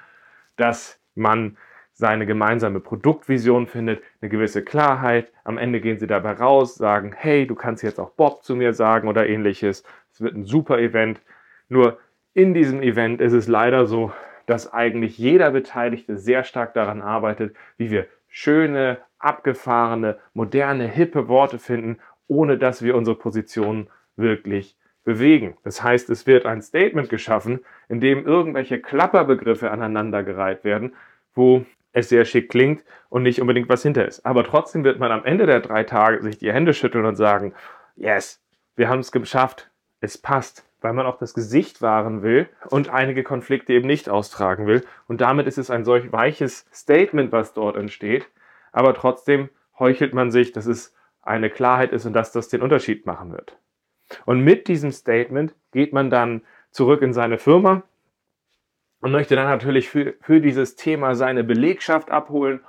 dass 0.56 1.00
man 1.14 1.56
seine 1.98 2.26
gemeinsame 2.26 2.80
Produktvision 2.80 3.66
findet, 3.66 4.02
eine 4.20 4.28
gewisse 4.28 4.62
Klarheit. 4.62 5.32
Am 5.44 5.56
Ende 5.56 5.80
gehen 5.80 5.98
sie 5.98 6.06
dabei 6.06 6.32
raus, 6.32 6.74
sagen, 6.74 7.14
hey, 7.16 7.46
du 7.46 7.54
kannst 7.54 7.82
jetzt 7.82 7.98
auch 7.98 8.10
Bob 8.10 8.44
zu 8.44 8.54
mir 8.54 8.74
sagen 8.74 9.08
oder 9.08 9.26
ähnliches. 9.26 9.82
Es 10.12 10.20
wird 10.20 10.34
ein 10.34 10.44
super 10.44 10.78
Event. 10.78 11.22
Nur 11.70 11.98
in 12.34 12.52
diesem 12.52 12.82
Event 12.82 13.22
ist 13.22 13.32
es 13.32 13.48
leider 13.48 13.86
so, 13.86 14.12
dass 14.44 14.74
eigentlich 14.74 15.16
jeder 15.16 15.50
Beteiligte 15.50 16.18
sehr 16.18 16.44
stark 16.44 16.74
daran 16.74 17.00
arbeitet, 17.00 17.56
wie 17.78 17.90
wir 17.90 18.06
schöne, 18.28 18.98
abgefahrene, 19.18 20.18
moderne, 20.34 20.86
hippe 20.86 21.28
Worte 21.28 21.58
finden, 21.58 21.98
ohne 22.28 22.58
dass 22.58 22.82
wir 22.82 22.94
unsere 22.94 23.16
Position 23.16 23.88
wirklich 24.16 24.76
bewegen. 25.02 25.56
Das 25.64 25.82
heißt, 25.82 26.10
es 26.10 26.26
wird 26.26 26.44
ein 26.44 26.60
Statement 26.60 27.08
geschaffen, 27.08 27.60
in 27.88 28.00
dem 28.00 28.26
irgendwelche 28.26 28.82
Klapperbegriffe 28.82 29.70
aneinandergereiht 29.70 30.62
werden, 30.62 30.94
wo 31.34 31.64
es 31.96 32.10
sehr 32.10 32.26
schick 32.26 32.50
klingt 32.50 32.84
und 33.08 33.22
nicht 33.22 33.40
unbedingt 33.40 33.70
was 33.70 33.82
hinter 33.82 34.06
ist. 34.06 34.26
Aber 34.26 34.44
trotzdem 34.44 34.84
wird 34.84 34.98
man 34.98 35.10
am 35.10 35.24
Ende 35.24 35.46
der 35.46 35.60
drei 35.60 35.82
Tage 35.82 36.22
sich 36.22 36.36
die 36.36 36.52
Hände 36.52 36.74
schütteln 36.74 37.06
und 37.06 37.16
sagen, 37.16 37.54
yes, 37.96 38.42
wir 38.76 38.90
haben 38.90 39.00
es 39.00 39.12
geschafft, 39.12 39.70
es 40.00 40.18
passt, 40.18 40.68
weil 40.82 40.92
man 40.92 41.06
auch 41.06 41.16
das 41.16 41.32
Gesicht 41.32 41.80
wahren 41.80 42.22
will 42.22 42.50
und 42.68 42.90
einige 42.90 43.22
Konflikte 43.22 43.72
eben 43.72 43.86
nicht 43.86 44.10
austragen 44.10 44.66
will. 44.66 44.84
Und 45.08 45.22
damit 45.22 45.46
ist 45.46 45.56
es 45.56 45.70
ein 45.70 45.86
solch 45.86 46.12
weiches 46.12 46.66
Statement, 46.70 47.32
was 47.32 47.54
dort 47.54 47.76
entsteht, 47.76 48.28
aber 48.72 48.92
trotzdem 48.92 49.48
heuchelt 49.78 50.12
man 50.12 50.30
sich, 50.30 50.52
dass 50.52 50.66
es 50.66 50.94
eine 51.22 51.48
Klarheit 51.48 51.92
ist 51.92 52.04
und 52.04 52.12
dass 52.12 52.30
das 52.30 52.48
den 52.48 52.60
Unterschied 52.60 53.06
machen 53.06 53.32
wird. 53.32 53.56
Und 54.26 54.40
mit 54.40 54.68
diesem 54.68 54.92
Statement 54.92 55.54
geht 55.72 55.94
man 55.94 56.10
dann 56.10 56.42
zurück 56.70 57.00
in 57.00 57.14
seine 57.14 57.38
Firma 57.38 57.84
und 59.00 59.12
möchte 59.12 59.36
dann 59.36 59.46
natürlich 59.46 59.88
für, 59.88 60.14
für 60.20 60.40
dieses 60.40 60.76
Thema 60.76 61.14
seine 61.14 61.44
Belegschaft 61.44 62.10
abholen. 62.10 62.60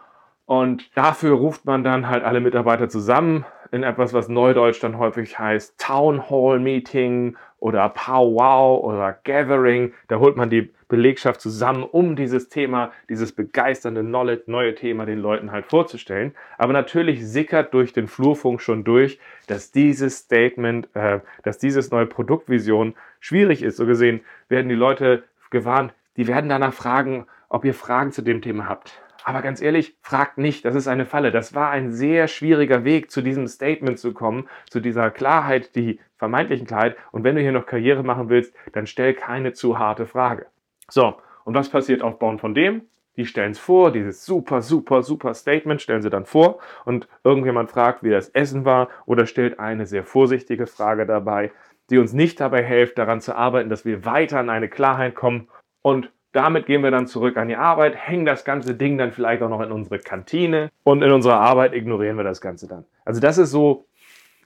Und 0.45 0.95
dafür 0.95 1.33
ruft 1.33 1.65
man 1.65 1.83
dann 1.83 2.07
halt 2.07 2.23
alle 2.23 2.39
Mitarbeiter 2.39 2.87
zusammen 2.87 3.45
in 3.71 3.83
etwas, 3.83 4.13
was 4.13 4.29
Neudeutsch 4.29 4.81
dann 4.81 4.97
häufig 4.97 5.37
heißt 5.37 5.77
Town 5.77 6.29
Hall 6.29 6.59
Meeting 6.59 7.35
oder 7.59 7.89
Powwow 7.89 8.81
oder 8.83 9.17
Gathering. 9.23 9.93
Da 10.07 10.19
holt 10.19 10.37
man 10.37 10.49
die 10.49 10.71
Belegschaft 10.87 11.41
zusammen, 11.41 11.83
um 11.83 12.15
dieses 12.15 12.47
Thema, 12.47 12.91
dieses 13.09 13.33
begeisternde 13.33 14.03
neue 14.03 14.75
Thema 14.75 15.05
den 15.05 15.19
Leuten 15.19 15.51
halt 15.51 15.65
vorzustellen. 15.65 16.33
Aber 16.57 16.71
natürlich 16.71 17.27
sickert 17.27 17.73
durch 17.73 17.91
den 17.91 18.07
Flurfunk 18.07 18.61
schon 18.61 18.83
durch, 18.83 19.19
dass 19.47 19.71
dieses 19.71 20.19
Statement, 20.19 20.87
äh, 20.93 21.19
dass 21.43 21.57
dieses 21.57 21.91
neue 21.91 22.05
Produktvision 22.05 22.95
schwierig 23.19 23.63
ist. 23.63 23.77
So 23.77 23.85
gesehen 23.85 24.21
werden 24.47 24.69
die 24.69 24.75
Leute 24.75 25.23
gewarnt, 25.49 25.93
die 26.17 26.27
werden 26.27 26.49
danach 26.49 26.73
fragen, 26.73 27.27
ob 27.49 27.63
ihr 27.63 27.73
Fragen 27.73 28.11
zu 28.11 28.21
dem 28.21 28.41
Thema 28.41 28.67
habt. 28.67 29.01
Aber 29.23 29.41
ganz 29.41 29.61
ehrlich, 29.61 29.97
fragt 30.01 30.37
nicht, 30.37 30.63
das 30.63 30.73
ist 30.73 30.87
eine 30.87 31.05
Falle. 31.05 31.31
Das 31.31 31.53
war 31.53 31.69
ein 31.69 31.91
sehr 31.91 32.29
schwieriger 32.29 32.85
Weg, 32.85 33.11
zu 33.11 33.21
diesem 33.21 33.47
Statement 33.47 33.99
zu 33.99 34.13
kommen, 34.13 34.47
zu 34.69 34.79
dieser 34.79 35.11
Klarheit, 35.11 35.75
die 35.75 35.99
vermeintlichen 36.15 36.65
Klarheit. 36.65 36.95
Und 37.11 37.25
wenn 37.25 37.35
du 37.35 37.41
hier 37.41 37.51
noch 37.51 37.65
Karriere 37.65 38.03
machen 38.03 38.29
willst, 38.29 38.55
dann 38.71 38.87
stell 38.87 39.13
keine 39.13 39.51
zu 39.51 39.79
harte 39.79 40.05
Frage. 40.05 40.45
So, 40.89 41.17
und 41.43 41.55
was 41.55 41.69
passiert 41.69 42.01
aufbauen 42.01 42.39
von 42.39 42.55
dem? 42.55 42.83
Die 43.17 43.25
stellen 43.25 43.51
es 43.51 43.59
vor, 43.59 43.91
dieses 43.91 44.25
super, 44.25 44.61
super, 44.61 45.03
super 45.03 45.33
Statement 45.33 45.81
stellen 45.81 46.03
sie 46.03 46.09
dann 46.09 46.25
vor 46.25 46.59
und 46.85 47.09
irgendjemand 47.23 47.69
fragt, 47.69 48.03
wie 48.03 48.11
das 48.11 48.29
Essen 48.29 48.63
war 48.63 48.89
oder 49.05 49.25
stellt 49.25 49.59
eine 49.59 49.87
sehr 49.87 50.03
vorsichtige 50.03 50.67
Frage 50.67 51.05
dabei, 51.05 51.51
die 51.89 51.97
uns 51.97 52.13
nicht 52.13 52.39
dabei 52.39 52.63
hilft, 52.63 52.97
daran 52.97 53.19
zu 53.19 53.35
arbeiten, 53.35 53.69
dass 53.69 53.85
wir 53.85 54.05
weiter 54.05 54.39
an 54.39 54.49
eine 54.49 54.69
Klarheit 54.69 55.15
kommen 55.15 55.49
und 55.87 56.11
damit 56.33 56.65
gehen 56.65 56.83
wir 56.83 56.91
dann 56.91 57.07
zurück 57.07 57.37
an 57.37 57.47
die 57.47 57.55
Arbeit, 57.55 57.95
hängen 57.95 58.25
das 58.25 58.43
ganze 58.43 58.75
Ding 58.75 58.97
dann 58.97 59.13
vielleicht 59.13 59.41
auch 59.41 59.47
noch 59.47 59.61
in 59.61 59.71
unsere 59.71 59.99
Kantine 59.99 60.69
und 60.83 61.01
in 61.01 61.13
unserer 61.13 61.39
Arbeit 61.39 61.73
ignorieren 61.73 62.17
wir 62.17 62.25
das 62.25 62.41
Ganze 62.41 62.67
dann. 62.67 62.83
Also 63.05 63.21
das 63.21 63.37
ist 63.37 63.51
so 63.51 63.85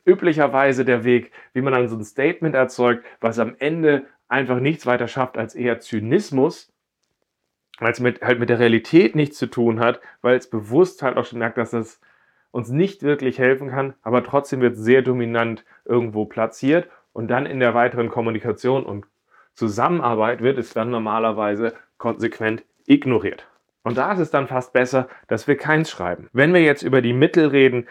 üblicherweise 0.06 0.86
der 0.86 1.04
Weg, 1.04 1.32
wie 1.54 1.62
man 1.62 1.73
dann 1.73 1.89
so 1.89 1.95
ein 1.95 2.04
Statement 2.04 2.54
erzeugt, 2.54 3.04
was 3.21 3.39
am 3.39 3.56
Ende 3.58 4.06
einfach 4.27 4.60
nichts 4.60 4.86
weiter 4.86 5.08
schafft 5.08 5.36
als 5.36 5.56
eher 5.56 5.80
Zynismus, 5.80 6.71
weil 7.80 7.91
es 7.91 7.99
mit, 7.99 8.21
halt 8.21 8.38
mit 8.38 8.49
der 8.49 8.60
Realität 8.60 9.15
nichts 9.15 9.39
zu 9.39 9.47
tun 9.47 9.80
hat, 9.80 9.99
weil 10.21 10.38
es 10.38 10.47
bewusst 10.47 11.01
halt 11.01 11.17
auch 11.17 11.25
schon 11.25 11.39
merkt, 11.39 11.58
dass 11.58 11.71
das 11.71 11.99
uns 12.51 12.69
nicht 12.69 13.01
wirklich 13.01 13.39
helfen 13.39 13.71
kann, 13.71 13.95
aber 14.04 14.23
trotzdem 14.23 14.62
wird 14.62 14.77
sehr 14.77 15.01
dominant 15.01 15.65
irgendwo 15.86 16.25
platziert 16.25 16.88
und 17.13 17.30
dann 17.30 17.47
in 17.47 17.60
der 17.60 17.73
weiteren 17.73 18.10
Kommunikation 18.10 18.86
und 18.86 19.08
Zusammenarbeit 19.62 20.41
wird 20.41 20.58
es 20.58 20.74
dann 20.74 20.89
normalerweise 20.89 21.76
konsequent 22.00 22.63
ignoriert. 22.88 23.45
Und 23.84 23.95
da 23.95 24.12
ist 24.12 24.17
es 24.17 24.32
dann 24.32 24.47
fast 24.47 24.74
besser, 24.74 25.08
dass 25.28 25.47
wir 25.47 25.56
keins 25.56 25.91
schreiben. 25.91 26.30
Wenn 26.34 26.52
wir 26.52 26.63
jetzt 26.63 26.82
über 26.82 27.04
die 27.04 27.13
Mittel 27.13 27.45
reden, 27.45 27.88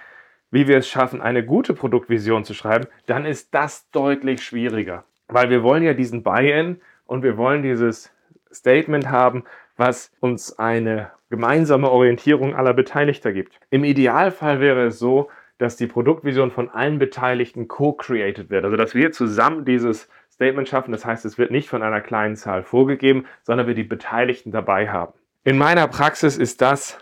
wie 0.50 0.66
wir 0.66 0.78
es 0.78 0.88
schaffen, 0.88 1.20
eine 1.20 1.44
gute 1.44 1.72
Produktvision 1.72 2.44
zu 2.44 2.54
schreiben, 2.54 2.88
dann 3.06 3.24
ist 3.24 3.54
das 3.54 3.88
deutlich 3.92 4.42
schwieriger. 4.42 5.04
Weil 5.28 5.48
wir 5.48 5.62
wollen 5.62 5.84
ja 5.84 5.94
diesen 5.94 6.24
Buy-in 6.24 6.80
und 7.06 7.22
wir 7.22 7.36
wollen 7.36 7.62
dieses 7.62 8.12
Statement 8.52 9.08
haben, 9.08 9.44
was 9.76 10.10
uns 10.18 10.58
eine 10.58 11.12
gemeinsame 11.28 11.88
Orientierung 11.88 12.56
aller 12.56 12.74
Beteiligter 12.74 13.32
gibt. 13.32 13.60
Im 13.70 13.84
Idealfall 13.84 14.58
wäre 14.58 14.86
es 14.86 14.98
so, 14.98 15.30
dass 15.58 15.76
die 15.76 15.86
Produktvision 15.86 16.50
von 16.50 16.68
allen 16.68 16.98
Beteiligten 16.98 17.68
co-created 17.68 18.50
wird. 18.50 18.64
Also 18.64 18.76
dass 18.76 18.96
wir 18.96 19.12
zusammen 19.12 19.64
dieses 19.64 20.08
Statement 20.40 20.70
schaffen. 20.70 20.92
Das 20.92 21.04
heißt, 21.04 21.26
es 21.26 21.36
wird 21.36 21.50
nicht 21.50 21.68
von 21.68 21.82
einer 21.82 22.00
kleinen 22.00 22.34
Zahl 22.34 22.62
vorgegeben, 22.62 23.26
sondern 23.42 23.66
wir 23.66 23.74
die 23.74 23.84
Beteiligten 23.84 24.52
dabei 24.52 24.88
haben. 24.88 25.12
In 25.44 25.58
meiner 25.58 25.86
Praxis 25.86 26.38
ist 26.38 26.62
das 26.62 26.98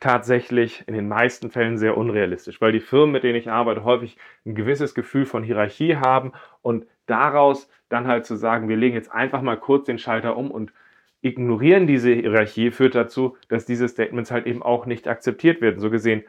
tatsächlich 0.00 0.84
in 0.86 0.94
den 0.94 1.06
meisten 1.06 1.50
Fällen 1.50 1.76
sehr 1.76 1.98
unrealistisch, 1.98 2.62
weil 2.62 2.72
die 2.72 2.80
Firmen, 2.80 3.12
mit 3.12 3.24
denen 3.24 3.36
ich 3.36 3.50
arbeite, 3.50 3.84
häufig 3.84 4.16
ein 4.46 4.54
gewisses 4.54 4.94
Gefühl 4.94 5.26
von 5.26 5.42
Hierarchie 5.42 5.96
haben 5.96 6.32
und 6.62 6.86
daraus 7.04 7.68
dann 7.90 8.06
halt 8.06 8.24
zu 8.24 8.36
sagen, 8.36 8.70
wir 8.70 8.76
legen 8.76 8.94
jetzt 8.94 9.12
einfach 9.12 9.42
mal 9.42 9.58
kurz 9.58 9.84
den 9.84 9.98
Schalter 9.98 10.38
um 10.38 10.50
und 10.50 10.72
ignorieren 11.20 11.86
diese 11.86 12.12
Hierarchie, 12.12 12.70
führt 12.70 12.94
dazu, 12.94 13.36
dass 13.50 13.66
diese 13.66 13.86
Statements 13.86 14.30
halt 14.30 14.46
eben 14.46 14.62
auch 14.62 14.86
nicht 14.86 15.08
akzeptiert 15.08 15.60
werden. 15.60 15.78
So 15.78 15.90
gesehen 15.90 16.22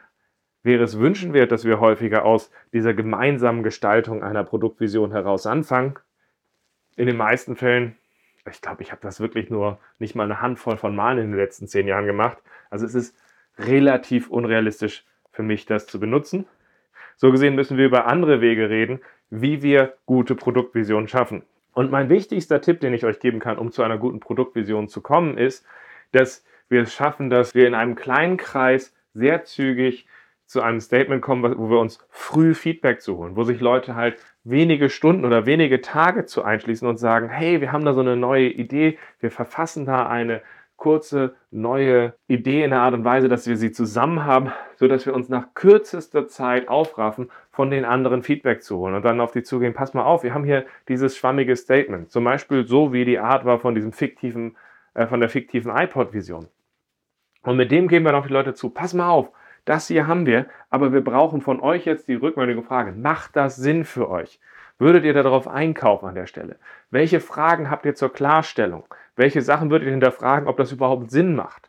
wäre 0.62 0.84
es 0.84 0.98
wünschenswert, 0.98 1.52
dass 1.52 1.64
wir 1.64 1.80
häufiger 1.80 2.26
aus 2.26 2.50
dieser 2.74 2.92
gemeinsamen 2.92 3.62
Gestaltung 3.62 4.22
einer 4.22 4.44
Produktvision 4.44 5.12
heraus 5.12 5.46
anfangen. 5.46 5.94
In 7.00 7.06
den 7.06 7.16
meisten 7.16 7.56
Fällen, 7.56 7.96
ich 8.52 8.60
glaube, 8.60 8.82
ich 8.82 8.92
habe 8.92 9.00
das 9.00 9.20
wirklich 9.20 9.48
nur 9.48 9.78
nicht 9.98 10.14
mal 10.14 10.24
eine 10.24 10.42
Handvoll 10.42 10.76
von 10.76 10.94
Malen 10.94 11.16
in 11.16 11.30
den 11.30 11.40
letzten 11.40 11.66
zehn 11.66 11.88
Jahren 11.88 12.04
gemacht. 12.04 12.36
Also 12.68 12.84
es 12.84 12.94
ist 12.94 13.16
relativ 13.56 14.28
unrealistisch 14.28 15.06
für 15.32 15.42
mich, 15.42 15.64
das 15.64 15.86
zu 15.86 15.98
benutzen. 15.98 16.46
So 17.16 17.30
gesehen 17.30 17.54
müssen 17.54 17.78
wir 17.78 17.86
über 17.86 18.06
andere 18.06 18.42
Wege 18.42 18.68
reden, 18.68 19.00
wie 19.30 19.62
wir 19.62 19.94
gute 20.04 20.34
Produktvisionen 20.34 21.08
schaffen. 21.08 21.42
Und 21.72 21.90
mein 21.90 22.10
wichtigster 22.10 22.60
Tipp, 22.60 22.80
den 22.80 22.92
ich 22.92 23.06
euch 23.06 23.18
geben 23.18 23.38
kann, 23.38 23.56
um 23.56 23.72
zu 23.72 23.82
einer 23.82 23.96
guten 23.96 24.20
Produktvision 24.20 24.86
zu 24.88 25.00
kommen, 25.00 25.38
ist, 25.38 25.64
dass 26.12 26.44
wir 26.68 26.82
es 26.82 26.92
schaffen, 26.92 27.30
dass 27.30 27.54
wir 27.54 27.66
in 27.66 27.74
einem 27.74 27.94
kleinen 27.94 28.36
Kreis 28.36 28.94
sehr 29.14 29.44
zügig 29.44 30.06
zu 30.44 30.60
einem 30.60 30.80
Statement 30.80 31.22
kommen, 31.22 31.56
wo 31.56 31.70
wir 31.70 31.78
uns 31.78 32.06
früh 32.10 32.52
Feedback 32.52 33.00
zu 33.00 33.16
holen, 33.16 33.36
wo 33.36 33.44
sich 33.44 33.62
Leute 33.62 33.94
halt 33.94 34.18
wenige 34.44 34.88
Stunden 34.88 35.24
oder 35.24 35.46
wenige 35.46 35.80
Tage 35.80 36.24
zu 36.24 36.42
einschließen 36.42 36.88
und 36.88 36.96
sagen, 36.96 37.28
hey, 37.28 37.60
wir 37.60 37.72
haben 37.72 37.84
da 37.84 37.92
so 37.92 38.00
eine 38.00 38.16
neue 38.16 38.48
Idee, 38.48 38.98
wir 39.20 39.30
verfassen 39.30 39.84
da 39.84 40.08
eine 40.08 40.42
kurze 40.80 41.34
neue 41.50 42.14
Idee 42.26 42.64
in 42.64 42.70
der 42.70 42.80
Art 42.80 42.94
und 42.94 43.04
Weise, 43.04 43.28
dass 43.28 43.46
wir 43.46 43.58
sie 43.58 43.70
zusammen 43.70 44.24
haben, 44.24 44.50
so 44.76 44.88
dass 44.88 45.04
wir 45.04 45.14
uns 45.14 45.28
nach 45.28 45.52
kürzester 45.54 46.26
Zeit 46.26 46.68
aufraffen, 46.68 47.30
von 47.50 47.70
den 47.70 47.84
anderen 47.84 48.22
Feedback 48.22 48.62
zu 48.62 48.78
holen 48.78 48.94
und 48.94 49.04
dann 49.04 49.20
auf 49.20 49.32
die 49.32 49.42
zugehen. 49.42 49.74
Pass 49.74 49.92
mal 49.92 50.04
auf, 50.04 50.22
wir 50.22 50.32
haben 50.32 50.44
hier 50.44 50.64
dieses 50.88 51.18
schwammige 51.18 51.54
Statement, 51.54 52.10
zum 52.10 52.24
Beispiel 52.24 52.66
so 52.66 52.94
wie 52.94 53.04
die 53.04 53.18
Art 53.18 53.44
war 53.44 53.58
von 53.58 53.74
diesem 53.74 53.92
fiktiven, 53.92 54.56
äh, 54.94 55.06
von 55.06 55.20
der 55.20 55.28
fiktiven 55.28 55.70
iPod-Vision. 55.70 56.48
Und 57.42 57.56
mit 57.56 57.70
dem 57.70 57.86
gehen 57.86 58.02
wir 58.02 58.16
auf 58.16 58.26
die 58.26 58.32
Leute 58.32 58.54
zu. 58.54 58.70
Pass 58.70 58.94
mal 58.94 59.10
auf, 59.10 59.30
das 59.64 59.88
hier 59.88 60.06
haben 60.06 60.26
wir, 60.26 60.46
aber 60.70 60.92
wir 60.92 61.02
brauchen 61.02 61.40
von 61.40 61.60
euch 61.60 61.84
jetzt 61.84 62.08
die 62.08 62.14
rückmeldende 62.14 62.62
Frage. 62.62 62.92
Macht 62.92 63.36
das 63.36 63.56
Sinn 63.56 63.84
für 63.84 64.08
euch? 64.08 64.40
Würdet 64.78 65.04
ihr 65.04 65.12
darauf 65.12 65.46
einkaufen 65.46 66.06
an 66.06 66.14
der 66.14 66.26
Stelle? 66.26 66.56
Welche 66.90 67.20
Fragen 67.20 67.70
habt 67.70 67.84
ihr 67.84 67.94
zur 67.94 68.12
Klarstellung? 68.12 68.84
Welche 69.14 69.42
Sachen 69.42 69.70
würdet 69.70 69.86
ihr 69.86 69.92
hinterfragen, 69.92 70.48
ob 70.48 70.56
das 70.56 70.72
überhaupt 70.72 71.10
Sinn 71.10 71.34
macht? 71.36 71.68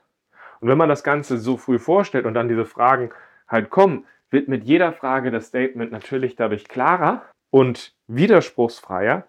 Und 0.62 0.70
wenn 0.70 0.78
man 0.78 0.90
das 0.90 1.04
Ganze 1.04 1.38
so 1.38 1.58
früh 1.58 1.80
vorstellt 1.80 2.26
und 2.26 2.34
dann 2.34 2.48
diese 2.48 2.66
Fragen 2.66 3.12
halt 3.48 3.70
kommen, 3.70 4.06
wird 4.30 4.48
mit 4.48 4.64
jeder 4.64 4.94
Frage 4.94 5.30
das 5.30 5.48
Statement 5.48 5.92
natürlich 5.92 6.36
dadurch 6.36 6.68
klarer 6.68 7.24
und 7.50 7.94
widerspruchsfreier 8.08 9.26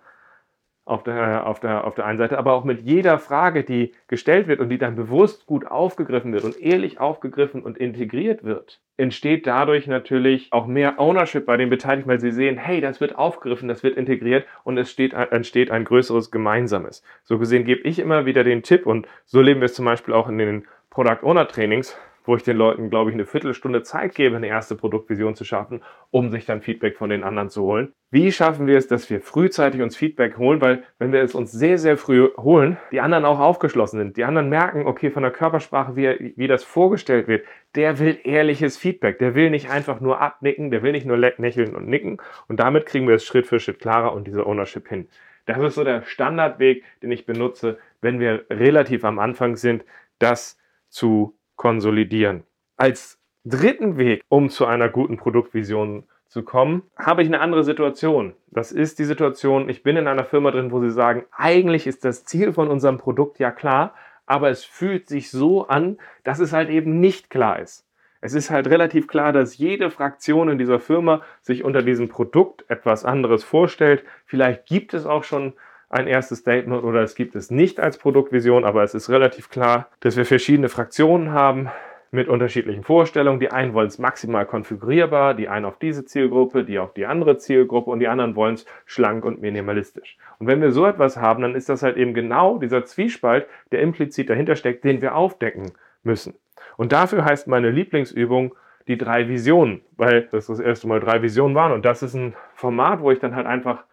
auf 0.85 1.05
der, 1.05 1.47
auf, 1.47 1.61
der, 1.61 1.85
auf 1.85 1.95
der 1.95 2.07
einen 2.07 2.19
Seite, 2.19 2.39
aber 2.39 2.55
auch 2.55 2.65
mit 2.65 2.81
jeder 2.81 3.19
Frage, 3.19 3.63
die 3.63 3.93
gestellt 4.09 4.49
wird 4.49 4.59
und 4.59 4.69
die 4.69 4.79
dann 4.79 4.97
bewusst 4.97 5.47
gut 5.47 5.65
aufgegriffen 5.65 6.33
wird 6.33 6.43
und 6.43 6.61
ehrlich 6.61 6.99
aufgegriffen 6.99 7.63
und 7.63 7.79
integriert 7.79 8.43
wird, 8.43 8.81
entsteht 8.97 9.47
dadurch 9.47 9.87
natürlich 9.87 10.53
auch 10.53 10.67
mehr 10.67 10.99
Ownership 10.99 11.47
bei 11.47 11.57
den 11.57 11.71
Beteiligten, 11.71 12.11
weil 12.11 12.19
sie 12.19 12.33
sehen, 12.33 12.57
hey, 12.57 12.81
das 12.81 13.01
wird 13.01 13.17
aufgegriffen, 13.17 13.69
das 13.69 13.85
wird 13.85 13.97
integriert 13.97 14.45
und 14.65 14.77
es 14.77 14.91
steht, 14.91 15.13
entsteht 15.13 15.71
ein 15.71 15.85
größeres 15.85 16.33
Gemeinsames. 16.33 17.05
So 17.23 17.39
gesehen 17.39 17.65
gebe 17.65 17.83
ich 17.83 18.01
immer 18.01 18.27
wieder 18.27 18.43
den 18.43 18.65
Tipp 18.65 18.85
und 18.85 19.07
so 19.25 19.41
leben 19.41 19.61
wir 19.61 19.67
es 19.67 19.75
zum 19.75 19.85
Beispiel 19.85 20.15
auch 20.15 20.29
in 20.29 20.39
den 20.39 20.67
Product 20.91 21.23
Owner 21.23 21.47
Trainings, 21.47 21.97
wo 22.25 22.37
ich 22.37 22.43
den 22.43 22.57
Leuten, 22.57 22.91
glaube 22.91 23.11
ich, 23.11 23.15
eine 23.15 23.27
Viertelstunde 23.27 23.83
Zeit 23.83 24.15
gebe, 24.15 24.37
eine 24.37 24.47
erste 24.47 24.75
Produktvision 24.75 25.35
zu 25.35 25.45
schaffen, 25.45 25.83
um 26.11 26.31
sich 26.31 26.47
dann 26.47 26.63
Feedback 26.63 26.97
von 26.97 27.11
den 27.11 27.25
anderen 27.25 27.51
zu 27.51 27.63
holen. 27.63 27.93
Wie 28.11 28.31
schaffen 28.31 28.67
wir 28.67 28.77
es, 28.77 28.89
dass 28.89 29.09
wir 29.09 29.21
frühzeitig 29.21 29.81
uns 29.81 29.97
Feedback 29.97 30.37
holen? 30.37 30.61
Weil 30.61 30.83
wenn 30.99 31.13
wir 31.13 31.23
es 31.23 31.35
uns 31.35 31.51
sehr, 31.51 31.79
sehr 31.79 31.97
früh 31.97 32.29
holen, 32.37 32.77
die 32.91 33.01
anderen 33.01 33.25
auch 33.25 33.41
aufgeschlossen 33.41 33.99
sind. 33.99 34.17
Die 34.17 34.25
anderen 34.25 34.49
merken, 34.49 34.87
okay, 34.87 35.11
von 35.11 35.23
der 35.23 35.33
Körpersprache, 35.33 35.97
wie, 35.97 36.35
wie 36.37 36.47
das 36.47 36.63
vorgestellt 36.63 37.27
wird, 37.27 37.47
der 37.75 37.99
will 37.99 38.19
ehrliches 38.25 38.77
Feedback. 38.77 39.19
Der 39.19 39.35
will 39.35 39.51
nicht 39.51 39.71
einfach 39.71 40.01
nur 40.01 40.21
abnicken, 40.21 40.71
der 40.71 40.83
will 40.83 40.93
nicht 40.93 41.07
nur 41.07 41.17
lächeln 41.17 41.75
und 41.75 41.89
nicken. 41.89 42.19
Und 42.49 42.61
damit 42.61 42.87
kriegen 42.87 43.09
wir 43.09 43.15
es 43.15 43.25
Schritt 43.25 43.47
für 43.47 43.61
Schritt 43.61 43.81
klarer 43.81 44.13
und 44.13 44.27
diese 44.27 44.47
Ownership 44.47 44.89
hin. 44.89 45.09
Das 45.47 45.59
ist 45.59 45.75
so 45.75 45.85
der 45.85 46.03
Standardweg, 46.03 46.85
den 47.03 47.11
ich 47.11 47.27
benutze, 47.27 47.79
wenn 48.01 48.21
wir 48.21 48.45
relativ 48.51 49.05
am 49.05 49.19
Anfang 49.19 49.57
sind, 49.57 49.85
das 50.19 50.59
zu 50.89 51.35
konsolidieren. 51.63 52.43
Als 52.77 53.21
dritten 53.45 53.97
Weg, 53.97 54.25
um 54.29 54.51
zu 54.51 54.67
einer 54.67 54.89
guten 54.89 55.17
Produktvision 55.17 56.03
zu 56.27 56.43
kommen, 56.43 56.83
habe 56.97 57.23
ich 57.23 57.29
eine 57.29 57.41
andere 57.41 57.63
Situation. 57.63 58.35
Das 58.51 58.73
ist 58.73 58.99
die 58.99 59.05
Situation, 59.05 59.69
ich 59.69 59.85
bin 59.85 59.97
in 59.97 60.09
einer 60.09 60.25
Firma 60.25 60.51
drin, 60.51 60.73
wo 60.73 60.81
sie 60.81 60.91
sagen, 60.91 61.25
eigentlich 61.31 61.87
ist 61.87 62.05
das 62.05 62.25
Ziel 62.25 62.53
von 62.53 62.67
unserem 62.67 62.99
Produkt 62.99 63.39
ja 63.39 63.53
klar, 63.53 63.95
aber 64.27 64.51
es 64.51 64.65
fühlt 64.65 65.09
sich 65.09 65.31
so 65.31 65.69
an, 65.69 65.99
dass 66.25 66.41
es 66.41 66.53
halt 66.53 66.69
eben 66.69 66.99
nicht 66.99 67.31
klar 67.31 67.61
ist. 67.61 67.87
Es 68.21 68.35
ist 68.35 68.51
halt 68.51 68.67
relativ 68.67 69.07
klar, 69.07 69.33
dass 69.33 69.57
jede 69.57 69.93
Fraktion 69.93 70.49
in 70.49 70.59
dieser 70.59 70.81
Firma 70.81 71.23
sich 71.43 71.63
unter 71.63 71.83
diesem 71.83 72.09
Produkt 72.09 72.65
etwas 72.71 73.05
anderes 73.05 73.45
vorstellt. 73.45 74.03
Vielleicht 74.27 74.67
gibt 74.67 74.95
es 74.95 75.07
auch 75.07 75.23
schon 75.23 75.53
ein 75.93 76.07
erstes 76.07 76.39
Statement 76.39 76.83
oder 76.83 77.03
es 77.03 77.15
gibt 77.15 77.37
es 77.37 77.51
nicht 77.51 77.79
als 77.79 77.99
Produktvision, 77.99 78.65
aber 78.65 78.83
es 78.83 78.95
ist 78.95 79.11
relativ 79.11 79.51
klar, 79.51 79.89
dass 80.01 80.17
wir 80.17 80.25
verschiedene 80.25 80.71
Fraktionen 80.71 81.33
haben 81.33 81.71
mit 82.11 82.29
unterschiedlichen 82.29 82.83
Vorstellungen. 82.83 83.41
Die 83.41 83.51
einen 83.51 83.75
wollen 83.75 83.89
es 83.89 83.99
maximal 83.99 84.47
konfigurierbar, 84.47 85.35
die 85.35 85.49
einen 85.49 85.67
auf 85.67 85.79
diese 85.79 86.05
Zielgruppe, 86.07 86.65
die 86.65 86.79
auf 86.79 86.95
die 86.95 87.05
andere 87.05 87.37
Zielgruppe 87.37 87.91
und 87.91 88.01
die 88.01 88.09
anderen 88.09 88.37
wollen 88.37 88.55
es 88.55 88.67
schlank 88.87 89.25
und 89.25 89.43
minimalistisch. 89.43 90.17
Und 90.39 90.47
wenn 90.47 90.63
wir 90.63 90.73
so 90.73 90.87
etwas 90.87 91.19
haben, 91.19 91.43
dann 91.43 91.55
ist 91.55 91.69
das 91.69 91.83
halt 91.83 91.99
eben 91.99 92.15
genau 92.15 92.59
dieser 92.59 92.85
Zwiespalt, 92.87 93.47
der 93.71 93.81
implizit 93.81 94.31
dahinter 94.31 94.57
steckt, 94.57 94.85
den 94.85 95.03
wir 95.03 95.15
aufdecken 95.15 95.73
müssen. 96.03 96.35
Und 96.79 96.93
dafür 96.93 97.25
heißt 97.25 97.49
meine 97.49 97.71
Lieblingsübung 97.71 98.55
die 98.89 98.97
drei 98.97 99.29
Visionen, 99.29 99.83
weil 99.97 100.29
das 100.33 100.47
das 100.47 100.59
erste 100.59 100.89
Mal 100.89 101.01
drei 101.01 101.21
Visionen 101.21 101.55
waren 101.55 101.73
und 101.73 101.85
das 101.85 102.03
ist 102.03 102.15
ein 102.15 102.35
Format, 102.55 103.01
wo 103.01 103.11
ich 103.11 103.21
dann 103.21 103.37
halt 103.37 103.47
einfach 103.47 103.85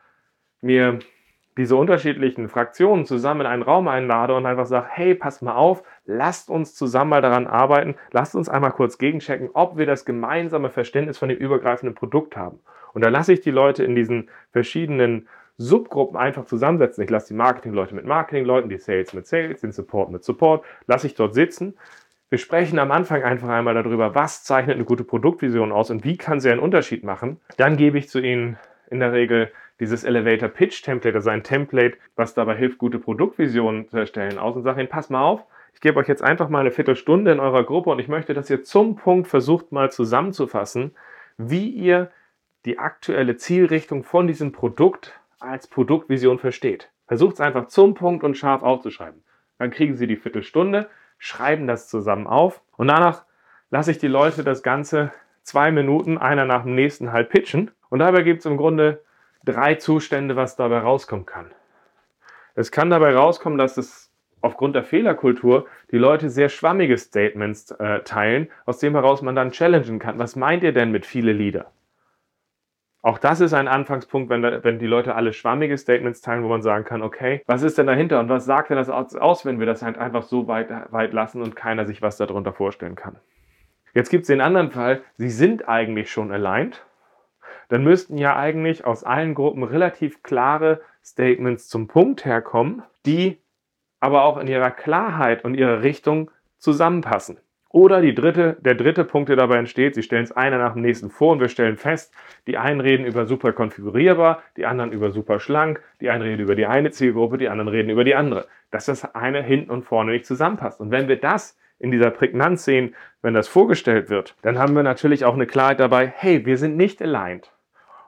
mir 0.61 0.99
diese 1.57 1.75
unterschiedlichen 1.75 2.47
Fraktionen 2.47 3.05
zusammen 3.05 3.41
in 3.41 3.47
einen 3.47 3.63
Raum 3.63 3.87
einlade 3.87 4.35
und 4.35 4.45
einfach 4.45 4.65
sage, 4.65 4.87
hey, 4.89 5.15
passt 5.15 5.41
mal 5.41 5.55
auf, 5.55 5.83
lasst 6.05 6.49
uns 6.49 6.75
zusammen 6.75 7.09
mal 7.09 7.21
daran 7.21 7.47
arbeiten, 7.47 7.95
lasst 8.11 8.35
uns 8.35 8.49
einmal 8.49 8.71
kurz 8.71 8.97
gegenchecken, 8.97 9.49
ob 9.53 9.77
wir 9.77 9.85
das 9.85 10.05
gemeinsame 10.05 10.69
Verständnis 10.69 11.17
von 11.17 11.29
dem 11.29 11.37
übergreifenden 11.37 11.95
Produkt 11.95 12.37
haben. 12.37 12.59
Und 12.93 13.03
da 13.03 13.09
lasse 13.09 13.33
ich 13.33 13.41
die 13.41 13.51
Leute 13.51 13.83
in 13.83 13.95
diesen 13.95 14.29
verschiedenen 14.51 15.27
Subgruppen 15.57 16.17
einfach 16.17 16.45
zusammensetzen. 16.45 17.03
Ich 17.03 17.09
lasse 17.09 17.27
die 17.27 17.33
Marketingleute 17.33 17.93
mit 17.93 18.05
Marketingleuten, 18.05 18.69
die 18.69 18.77
Sales 18.77 19.13
mit 19.13 19.27
Sales, 19.27 19.61
den 19.61 19.71
Support 19.71 20.09
mit 20.09 20.23
Support, 20.23 20.65
lasse 20.87 21.07
ich 21.07 21.15
dort 21.15 21.33
sitzen. 21.33 21.77
Wir 22.29 22.37
sprechen 22.37 22.79
am 22.79 22.91
Anfang 22.91 23.23
einfach 23.23 23.49
einmal 23.49 23.73
darüber, 23.73 24.15
was 24.15 24.43
zeichnet 24.43 24.75
eine 24.75 24.85
gute 24.85 25.03
Produktvision 25.03 25.71
aus 25.71 25.89
und 25.89 26.05
wie 26.05 26.15
kann 26.15 26.39
sie 26.39 26.49
einen 26.49 26.59
Unterschied 26.61 27.03
machen. 27.03 27.41
Dann 27.57 27.75
gebe 27.75 27.97
ich 27.97 28.07
zu 28.07 28.19
ihnen 28.19 28.57
in 28.89 28.99
der 28.99 29.11
Regel 29.11 29.51
dieses 29.79 30.03
Elevator 30.03 30.49
Pitch 30.49 30.83
Template, 30.83 31.15
also 31.15 31.29
ein 31.29 31.43
Template, 31.43 31.97
was 32.15 32.33
dabei 32.33 32.55
hilft, 32.55 32.77
gute 32.77 32.99
Produktvisionen 32.99 33.87
zu 33.89 33.97
erstellen, 33.97 34.37
aus 34.37 34.55
und 34.55 34.63
sage 34.63 34.81
Ihnen, 34.81 34.89
pass 34.89 35.09
mal 35.09 35.21
auf, 35.21 35.45
ich 35.73 35.81
gebe 35.81 35.99
euch 35.99 36.07
jetzt 36.07 36.23
einfach 36.23 36.49
mal 36.49 36.59
eine 36.59 36.71
Viertelstunde 36.71 37.31
in 37.31 37.39
eurer 37.39 37.63
Gruppe 37.63 37.89
und 37.89 37.99
ich 37.99 38.07
möchte, 38.07 38.33
dass 38.33 38.49
ihr 38.49 38.63
zum 38.63 38.95
Punkt 38.95 39.27
versucht 39.27 39.71
mal 39.71 39.91
zusammenzufassen, 39.91 40.95
wie 41.37 41.69
ihr 41.69 42.11
die 42.65 42.79
aktuelle 42.79 43.37
Zielrichtung 43.37 44.03
von 44.03 44.27
diesem 44.27 44.51
Produkt 44.51 45.17
als 45.39 45.67
Produktvision 45.67 46.37
versteht. 46.37 46.91
Versucht 47.07 47.35
es 47.35 47.39
einfach 47.39 47.67
zum 47.67 47.93
Punkt 47.93 48.23
und 48.23 48.35
scharf 48.35 48.61
aufzuschreiben. 48.61 49.23
Dann 49.57 49.71
kriegen 49.71 49.95
Sie 49.95 50.07
die 50.07 50.17
Viertelstunde, 50.17 50.89
schreiben 51.17 51.65
das 51.65 51.87
zusammen 51.87 52.27
auf 52.27 52.61
und 52.75 52.87
danach 52.87 53.23
lasse 53.69 53.91
ich 53.91 53.99
die 53.99 54.07
Leute 54.07 54.43
das 54.43 54.63
Ganze 54.63 55.11
zwei 55.43 55.71
Minuten, 55.71 56.17
einer 56.17 56.45
nach 56.45 56.63
dem 56.63 56.75
nächsten 56.75 57.11
halt 57.11 57.29
pitchen. 57.29 57.71
Und 57.89 57.99
dabei 57.99 58.21
gibt 58.21 58.39
es 58.39 58.45
im 58.45 58.57
Grunde 58.57 59.01
drei 59.45 59.75
Zustände, 59.75 60.35
was 60.35 60.55
dabei 60.55 60.79
rauskommen 60.79 61.25
kann. 61.25 61.51
Es 62.55 62.71
kann 62.71 62.89
dabei 62.89 63.15
rauskommen, 63.15 63.57
dass 63.57 63.77
es 63.77 64.11
aufgrund 64.41 64.75
der 64.75 64.83
Fehlerkultur 64.83 65.67
die 65.91 65.97
Leute 65.97 66.29
sehr 66.29 66.49
schwammige 66.49 66.97
Statements 66.97 67.71
äh, 67.71 67.99
teilen, 68.01 68.49
aus 68.65 68.79
dem 68.79 68.93
heraus 68.93 69.21
man 69.21 69.35
dann 69.35 69.51
challengen 69.51 69.99
kann. 69.99 70.19
Was 70.19 70.35
meint 70.35 70.63
ihr 70.63 70.73
denn 70.73 70.91
mit 70.91 71.05
viele 71.05 71.33
Lieder? 71.33 71.71
Auch 73.01 73.17
das 73.17 73.39
ist 73.39 73.53
ein 73.53 73.69
Anfangspunkt, 73.69 74.29
wenn, 74.29 74.43
wenn 74.43 74.77
die 74.77 74.87
Leute 74.87 75.15
alle 75.15 75.31
schwammige 75.31 75.77
Statements 75.77 76.19
teilen, 76.19 76.43
wo 76.43 76.49
man 76.49 76.61
sagen 76.61 76.83
kann, 76.83 77.01
okay, 77.01 77.41
was 77.45 77.63
ist 77.63 77.77
denn 77.77 77.87
dahinter 77.87 78.19
und 78.19 78.27
was 78.27 78.43
sagt 78.43 78.71
denn 78.71 78.77
das 78.77 78.89
aus, 78.89 79.45
wenn 79.45 79.59
wir 79.59 79.65
das 79.65 79.81
halt 79.81 79.97
einfach 79.97 80.23
so 80.23 80.47
weit, 80.47 80.69
weit 80.91 81.13
lassen 81.13 81.41
und 81.41 81.55
keiner 81.55 81.85
sich 81.85 82.01
was 82.01 82.17
darunter 82.17 82.51
vorstellen 82.51 82.95
kann. 82.95 83.15
Jetzt 83.93 84.09
gibt 84.09 84.23
es 84.23 84.27
den 84.27 84.41
anderen 84.41 84.71
Fall, 84.71 85.01
sie 85.17 85.29
sind 85.29 85.69
eigentlich 85.69 86.11
schon 86.11 86.31
aligned 86.31 86.85
dann 87.69 87.83
müssten 87.83 88.17
ja 88.17 88.35
eigentlich 88.35 88.85
aus 88.85 89.03
allen 89.03 89.33
Gruppen 89.33 89.63
relativ 89.63 90.21
klare 90.21 90.81
Statements 91.03 91.69
zum 91.69 91.87
Punkt 91.87 92.25
herkommen, 92.25 92.83
die 93.05 93.37
aber 93.99 94.23
auch 94.23 94.37
in 94.37 94.47
ihrer 94.47 94.71
Klarheit 94.71 95.45
und 95.45 95.55
ihrer 95.55 95.81
Richtung 95.83 96.31
zusammenpassen. 96.57 97.37
Oder 97.71 98.01
die 98.01 98.15
dritte, 98.15 98.57
der 98.61 98.73
dritte 98.73 99.05
Punkt, 99.05 99.29
der 99.29 99.35
dabei 99.35 99.57
entsteht, 99.57 99.93
sie 99.93 100.01
stellen 100.01 100.23
es 100.23 100.31
einer 100.31 100.57
nach 100.57 100.73
dem 100.73 100.81
nächsten 100.81 101.11
vor 101.11 101.33
und 101.33 101.39
wir 101.39 101.49
stellen 101.49 101.77
fest, 101.77 102.11
die 102.47 102.57
einen 102.57 102.81
reden 102.81 103.05
über 103.05 103.27
super 103.27 103.53
konfigurierbar, 103.53 104.41
die 104.57 104.65
anderen 104.65 104.91
über 104.91 105.11
super 105.11 105.39
schlank, 105.39 105.79
die 106.01 106.09
einen 106.09 106.23
reden 106.23 106.41
über 106.41 106.55
die 106.55 106.65
eine 106.65 106.89
Zielgruppe, 106.89 107.37
die 107.37 107.47
anderen 107.47 107.67
reden 107.67 107.91
über 107.91 108.03
die 108.03 108.15
andere. 108.15 108.47
Dass 108.71 108.85
das 108.85 109.13
eine 109.13 109.43
hinten 109.43 109.69
und 109.69 109.83
vorne 109.83 110.11
nicht 110.13 110.25
zusammenpasst. 110.25 110.79
Und 110.79 110.89
wenn 110.89 111.07
wir 111.07 111.17
das 111.17 111.59
in 111.77 111.91
dieser 111.91 112.09
Prägnanz 112.09 112.65
sehen, 112.65 112.95
wenn 113.21 113.35
das 113.35 113.47
vorgestellt 113.47 114.09
wird, 114.09 114.35
dann 114.41 114.57
haben 114.57 114.75
wir 114.75 114.83
natürlich 114.83 115.23
auch 115.23 115.35
eine 115.35 115.45
Klarheit 115.45 115.79
dabei, 115.79 116.07
hey, 116.07 116.47
wir 116.47 116.57
sind 116.57 116.75
nicht 116.75 117.01
aligned. 117.03 117.51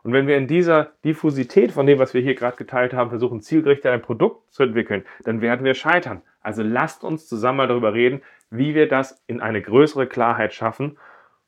Und 0.03 0.13
wenn 0.13 0.27
wir 0.27 0.37
in 0.37 0.47
dieser 0.47 0.91
Diffusität 1.03 1.71
von 1.71 1.85
dem, 1.85 1.99
was 1.99 2.13
wir 2.13 2.21
hier 2.21 2.35
gerade 2.35 2.57
geteilt 2.57 2.93
haben, 2.93 3.09
versuchen, 3.09 3.41
zielgerichtet 3.41 3.91
ein 3.91 4.01
Produkt 4.01 4.51
zu 4.53 4.63
entwickeln, 4.63 5.05
dann 5.23 5.41
werden 5.41 5.63
wir 5.63 5.73
scheitern. 5.73 6.21
Also 6.41 6.63
lasst 6.63 7.03
uns 7.03 7.27
zusammen 7.27 7.57
mal 7.57 7.67
darüber 7.67 7.93
reden, 7.93 8.21
wie 8.49 8.75
wir 8.75 8.87
das 8.87 9.21
in 9.27 9.41
eine 9.41 9.61
größere 9.61 10.07
Klarheit 10.07 10.53
schaffen, 10.53 10.97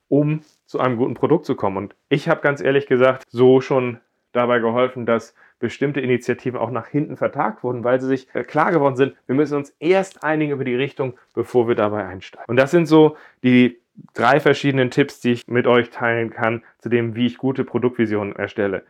um 0.08 0.42
zu 0.66 0.80
einem 0.80 0.98
guten 0.98 1.16
Produkt 1.16 1.46
zu 1.46 1.56
kommen. 1.56 1.78
Und 1.78 1.96
ich 2.10 2.30
habe 2.30 2.42
ganz 2.42 2.62
ehrlich 2.62 2.88
gesagt 2.88 3.24
so 3.30 3.62
schon 3.62 4.00
dabei 4.32 4.60
geholfen, 4.60 5.06
dass 5.06 5.36
bestimmte 5.60 6.02
Initiativen 6.02 6.60
auch 6.60 6.72
nach 6.72 6.88
hinten 6.88 7.16
vertagt 7.16 7.64
wurden, 7.64 7.84
weil 7.84 8.02
sie 8.02 8.08
sich 8.08 8.28
äh, 8.34 8.44
klar 8.44 8.72
geworden 8.72 8.96
sind, 8.96 9.16
wir 9.28 9.36
müssen 9.36 9.56
uns 9.56 9.74
erst 9.80 10.24
einigen 10.24 10.52
über 10.52 10.66
die 10.66 10.76
Richtung, 10.76 11.18
bevor 11.34 11.68
wir 11.68 11.76
dabei 11.76 12.06
einsteigen. 12.06 12.46
Und 12.48 12.58
das 12.58 12.72
sind 12.72 12.86
so 12.86 13.16
die 13.44 13.80
drei 14.14 14.40
verschiedenen 14.40 14.92
Tipps, 14.92 15.20
die 15.20 15.34
ich 15.34 15.48
mit 15.48 15.68
euch 15.68 15.90
teilen 15.90 16.30
kann, 16.30 16.64
zu 16.80 16.90
dem, 16.90 17.16
wie 17.16 17.26
ich 17.26 17.38
gute 17.38 17.64
Produktvisionen 17.64 18.36
erstelle. 18.36 18.84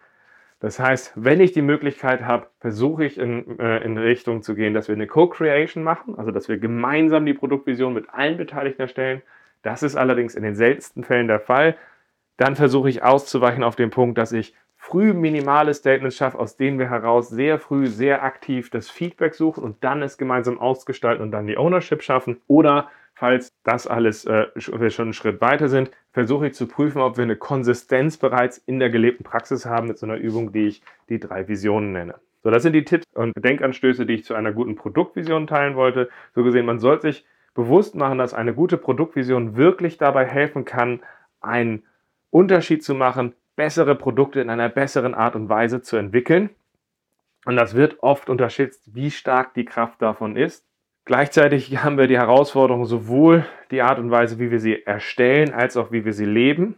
Das 0.60 0.80
heißt, 0.80 1.12
wenn 1.16 1.42
ich 1.42 1.52
die 1.52 1.62
Möglichkeit 1.62 2.22
habe, 2.24 2.48
versuche 2.62 3.04
ich 3.04 3.18
in, 3.18 3.60
äh, 3.60 3.80
in 3.84 3.98
Richtung 3.98 4.44
zu 4.44 4.56
gehen, 4.56 4.74
dass 4.74 4.88
wir 4.88 4.96
eine 4.96 5.08
Co-Creation 5.08 5.84
machen, 5.84 6.18
also 6.18 6.32
dass 6.32 6.48
wir 6.48 6.58
gemeinsam 6.58 7.26
die 7.26 7.34
Produktvision 7.34 7.94
mit 7.94 8.10
allen 8.10 8.38
Beteiligten 8.38 8.82
erstellen. 8.82 9.22
Das 9.62 9.84
ist 9.84 9.98
allerdings 9.98 10.36
in 10.36 10.44
den 10.44 10.56
seltensten 10.56 11.04
Fällen 11.04 11.28
der 11.28 11.42
Fall. 11.42 11.76
Dann 12.38 12.56
versuche 12.56 12.90
ich 12.90 13.04
auszuweichen 13.04 13.64
auf 13.64 13.76
den 13.76 13.90
Punkt, 13.90 14.18
dass 14.18 14.32
ich 14.32 14.56
früh 14.78 15.14
minimale 15.14 15.74
Statements 15.74 16.16
schaffe, 16.16 16.40
aus 16.40 16.56
denen 16.56 16.80
wir 16.80 16.90
heraus 16.90 17.30
sehr 17.30 17.60
früh, 17.60 17.88
sehr 17.88 18.24
aktiv 18.24 18.70
das 18.70 18.90
Feedback 18.90 19.34
suchen 19.34 19.64
und 19.64 19.84
dann 19.84 20.02
es 20.02 20.18
gemeinsam 20.18 20.60
ausgestalten 20.60 21.24
und 21.24 21.32
dann 21.32 21.48
die 21.48 21.58
Ownership 21.58 22.04
schaffen. 22.04 22.42
Oder 22.48 22.90
falls 23.24 23.54
das 23.64 23.88
alles 23.88 24.26
äh, 24.26 24.48
wir 24.54 24.90
schon 24.90 25.06
einen 25.06 25.14
Schritt 25.14 25.40
weiter 25.40 25.70
sind, 25.70 25.92
versuche 26.12 26.48
ich 26.48 26.56
zu 26.56 26.68
prüfen, 26.68 27.02
ob 27.02 27.16
wir 27.16 27.24
eine 27.24 27.38
Konsistenz 27.38 28.18
bereits 28.18 28.58
in 28.58 28.80
der 28.80 28.90
gelebten 28.90 29.24
Praxis 29.24 29.66
haben 29.66 29.88
mit 29.88 29.98
so 29.98 30.06
einer 30.06 30.18
Übung, 30.18 30.52
die 30.52 30.68
ich 30.68 30.82
die 31.08 31.22
drei 31.22 31.48
Visionen 31.48 31.94
nenne. 31.94 32.16
So, 32.44 32.52
das 32.52 32.64
sind 32.64 32.74
die 32.74 32.84
Tipps 32.84 33.06
und 33.14 33.32
Denkanstöße, 33.38 34.06
die 34.06 34.16
ich 34.16 34.26
zu 34.26 34.34
einer 34.34 34.52
guten 34.52 34.76
Produktvision 34.76 35.48
teilen 35.48 35.78
wollte. 35.78 36.10
So 36.36 36.44
gesehen, 36.44 36.66
man 36.66 36.80
sollte 36.80 37.14
sich 37.14 37.26
bewusst 37.54 37.96
machen, 37.96 38.18
dass 38.18 38.34
eine 38.34 38.54
gute 38.54 38.76
Produktvision 38.76 39.56
wirklich 39.56 39.98
dabei 39.98 40.26
helfen 40.26 40.66
kann, 40.66 41.00
einen 41.40 41.84
Unterschied 42.30 42.84
zu 42.84 42.94
machen, 42.94 43.36
bessere 43.56 43.96
Produkte 43.96 44.42
in 44.42 44.50
einer 44.50 44.68
besseren 44.68 45.14
Art 45.14 45.38
und 45.38 45.48
Weise 45.48 45.82
zu 45.82 45.96
entwickeln. 45.96 46.50
Und 47.46 47.56
das 47.56 47.74
wird 47.74 48.04
oft 48.04 48.30
unterschätzt, 48.30 48.94
wie 48.94 49.12
stark 49.12 49.54
die 49.54 49.64
Kraft 49.64 50.02
davon 50.02 50.36
ist. 50.36 50.66
Gleichzeitig 51.06 51.84
haben 51.84 51.98
wir 51.98 52.08
die 52.08 52.18
Herausforderung, 52.18 52.86
sowohl 52.86 53.46
die 53.72 53.82
Art 53.82 54.00
und 54.00 54.10
Weise, 54.10 54.40
wie 54.40 54.52
wir 54.52 54.60
sie 54.60 54.86
erstellen, 54.86 55.54
als 55.54 55.76
auch 55.76 55.92
wie 55.92 56.06
wir 56.06 56.14
sie 56.14 56.26
leben. 56.26 56.78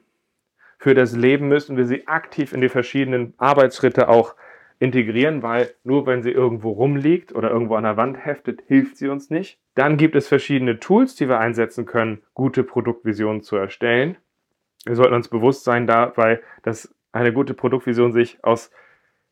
Für 0.80 0.94
das 0.94 1.16
Leben 1.16 1.48
müssen 1.48 1.78
wir 1.78 1.86
sie 1.86 2.08
aktiv 2.08 2.52
in 2.52 2.62
die 2.62 2.70
verschiedenen 2.70 3.34
Arbeitsschritte 3.38 4.10
auch 4.10 4.36
integrieren, 4.80 5.42
weil 5.42 5.74
nur 5.84 6.06
wenn 6.06 6.22
sie 6.22 6.32
irgendwo 6.32 6.72
rumliegt 6.72 7.34
oder 7.34 7.50
irgendwo 7.50 7.76
an 7.76 7.84
der 7.84 7.98
Wand 7.98 8.26
heftet, 8.26 8.62
hilft 8.68 8.98
sie 8.98 9.08
uns 9.08 9.30
nicht. 9.30 9.60
Dann 9.74 9.98
gibt 9.98 10.16
es 10.16 10.28
verschiedene 10.28 10.80
Tools, 10.80 11.16
die 11.16 11.30
wir 11.30 11.40
einsetzen 11.40 11.86
können, 11.86 12.22
gute 12.34 12.64
Produktvisionen 12.64 13.42
zu 13.42 13.56
erstellen. 13.56 14.18
Wir 14.86 14.96
sollten 14.96 15.14
uns 15.14 15.28
bewusst 15.28 15.64
sein 15.64 15.88
dabei, 15.88 16.42
dass 16.64 16.94
eine 17.12 17.32
gute 17.32 17.54
Produktvision 17.54 18.12
sich 18.12 18.44
aus, 18.44 18.70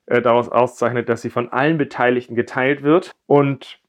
äh, 0.06 0.22
daraus 0.22 0.50
auszeichnet, 0.50 1.10
dass 1.10 1.22
sie 1.22 1.30
von 1.30 1.50
allen 1.50 1.78
Beteiligten 1.78 2.36
geteilt 2.36 2.82
wird 2.84 3.12
und 3.26 3.83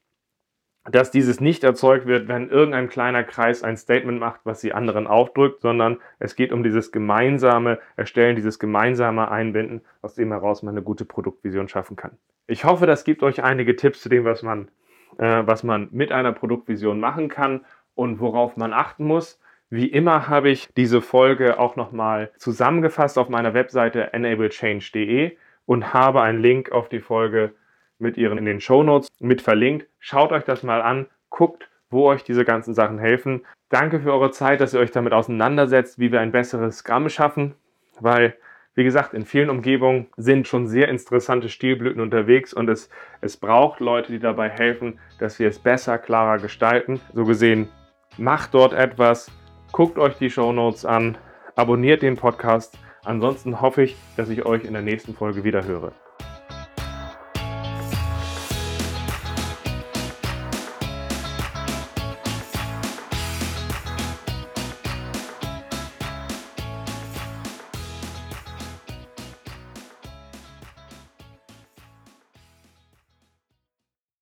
dass 0.91 1.09
dieses 1.09 1.41
nicht 1.41 1.63
erzeugt 1.63 2.05
wird, 2.05 2.27
wenn 2.27 2.49
irgendein 2.49 2.89
kleiner 2.89 3.23
Kreis 3.23 3.63
ein 3.63 3.75
Statement 3.75 4.19
macht, 4.19 4.41
was 4.43 4.61
sie 4.61 4.73
anderen 4.73 5.07
aufdrückt, 5.07 5.61
sondern 5.61 5.97
es 6.19 6.35
geht 6.35 6.51
um 6.51 6.63
dieses 6.63 6.91
gemeinsame 6.91 7.79
Erstellen, 7.95 8.35
dieses 8.35 8.59
gemeinsame 8.59 9.31
Einbinden, 9.31 9.81
aus 10.01 10.13
dem 10.13 10.31
heraus 10.31 10.61
man 10.61 10.75
eine 10.75 10.83
gute 10.83 11.05
Produktvision 11.05 11.67
schaffen 11.67 11.95
kann. 11.95 12.11
Ich 12.47 12.65
hoffe, 12.65 12.85
das 12.85 13.03
gibt 13.03 13.23
euch 13.23 13.43
einige 13.43 13.75
Tipps 13.75 14.01
zu 14.01 14.09
dem, 14.09 14.25
was 14.25 14.43
man, 14.43 14.69
äh, 15.17 15.41
was 15.45 15.63
man 15.63 15.87
mit 15.91 16.11
einer 16.11 16.33
Produktvision 16.33 16.99
machen 16.99 17.29
kann 17.29 17.65
und 17.95 18.19
worauf 18.19 18.55
man 18.55 18.71
achten 18.71 19.05
muss. 19.05 19.39
Wie 19.71 19.87
immer 19.87 20.27
habe 20.27 20.49
ich 20.49 20.71
diese 20.75 21.01
Folge 21.01 21.57
auch 21.57 21.75
nochmal 21.75 22.31
zusammengefasst 22.37 23.17
auf 23.17 23.29
meiner 23.29 23.55
Webseite 23.55 24.13
enablechange.de 24.13 25.35
und 25.65 25.93
habe 25.95 26.21
einen 26.21 26.39
Link 26.39 26.71
auf 26.71 26.89
die 26.89 26.99
Folge 26.99 27.53
mit 27.99 28.17
ihren 28.17 28.37
in 28.37 28.45
den 28.45 28.61
Show 28.61 28.83
Notes 28.83 29.09
mit 29.19 29.41
verlinkt. 29.41 29.87
Schaut 29.99 30.31
euch 30.31 30.43
das 30.43 30.63
mal 30.63 30.81
an, 30.81 31.07
guckt, 31.29 31.69
wo 31.89 32.05
euch 32.07 32.23
diese 32.23 32.45
ganzen 32.45 32.73
Sachen 32.73 32.99
helfen. 32.99 33.45
Danke 33.69 33.99
für 33.99 34.13
eure 34.13 34.31
Zeit, 34.31 34.61
dass 34.61 34.73
ihr 34.73 34.79
euch 34.79 34.91
damit 34.91 35.13
auseinandersetzt, 35.13 35.99
wie 35.99 36.11
wir 36.11 36.19
ein 36.19 36.31
besseres 36.31 36.77
Scrum 36.77 37.09
schaffen, 37.09 37.55
weil 37.99 38.35
wie 38.75 38.83
gesagt, 38.83 39.13
in 39.13 39.25
vielen 39.25 39.49
Umgebungen 39.49 40.07
sind 40.17 40.49
schon 40.49 40.67
sehr 40.67 40.89
interessante 40.89 41.47
Stilblüten 41.47 42.01
unterwegs 42.01 42.53
und 42.53 42.69
es, 42.69 42.89
es 43.21 43.37
braucht 43.37 43.79
Leute, 43.79 44.11
die 44.11 44.19
dabei 44.19 44.49
helfen, 44.49 44.99
dass 45.17 45.39
wir 45.39 45.47
es 45.47 45.59
besser, 45.59 45.97
klarer 45.97 46.39
gestalten. 46.39 46.99
So 47.13 47.23
gesehen, 47.23 47.69
macht 48.17 48.53
dort 48.53 48.73
etwas, 48.73 49.31
guckt 49.71 49.97
euch 49.97 50.15
die 50.17 50.29
Show 50.29 50.51
Notes 50.51 50.85
an, 50.85 51.17
abonniert 51.55 52.01
den 52.01 52.17
Podcast. 52.17 52.77
Ansonsten 53.05 53.61
hoffe 53.61 53.83
ich, 53.83 53.95
dass 54.17 54.29
ich 54.29 54.45
euch 54.45 54.65
in 54.65 54.73
der 54.73 54.81
nächsten 54.81 55.13
Folge 55.13 55.45
wieder 55.45 55.63
höre. 55.63 55.93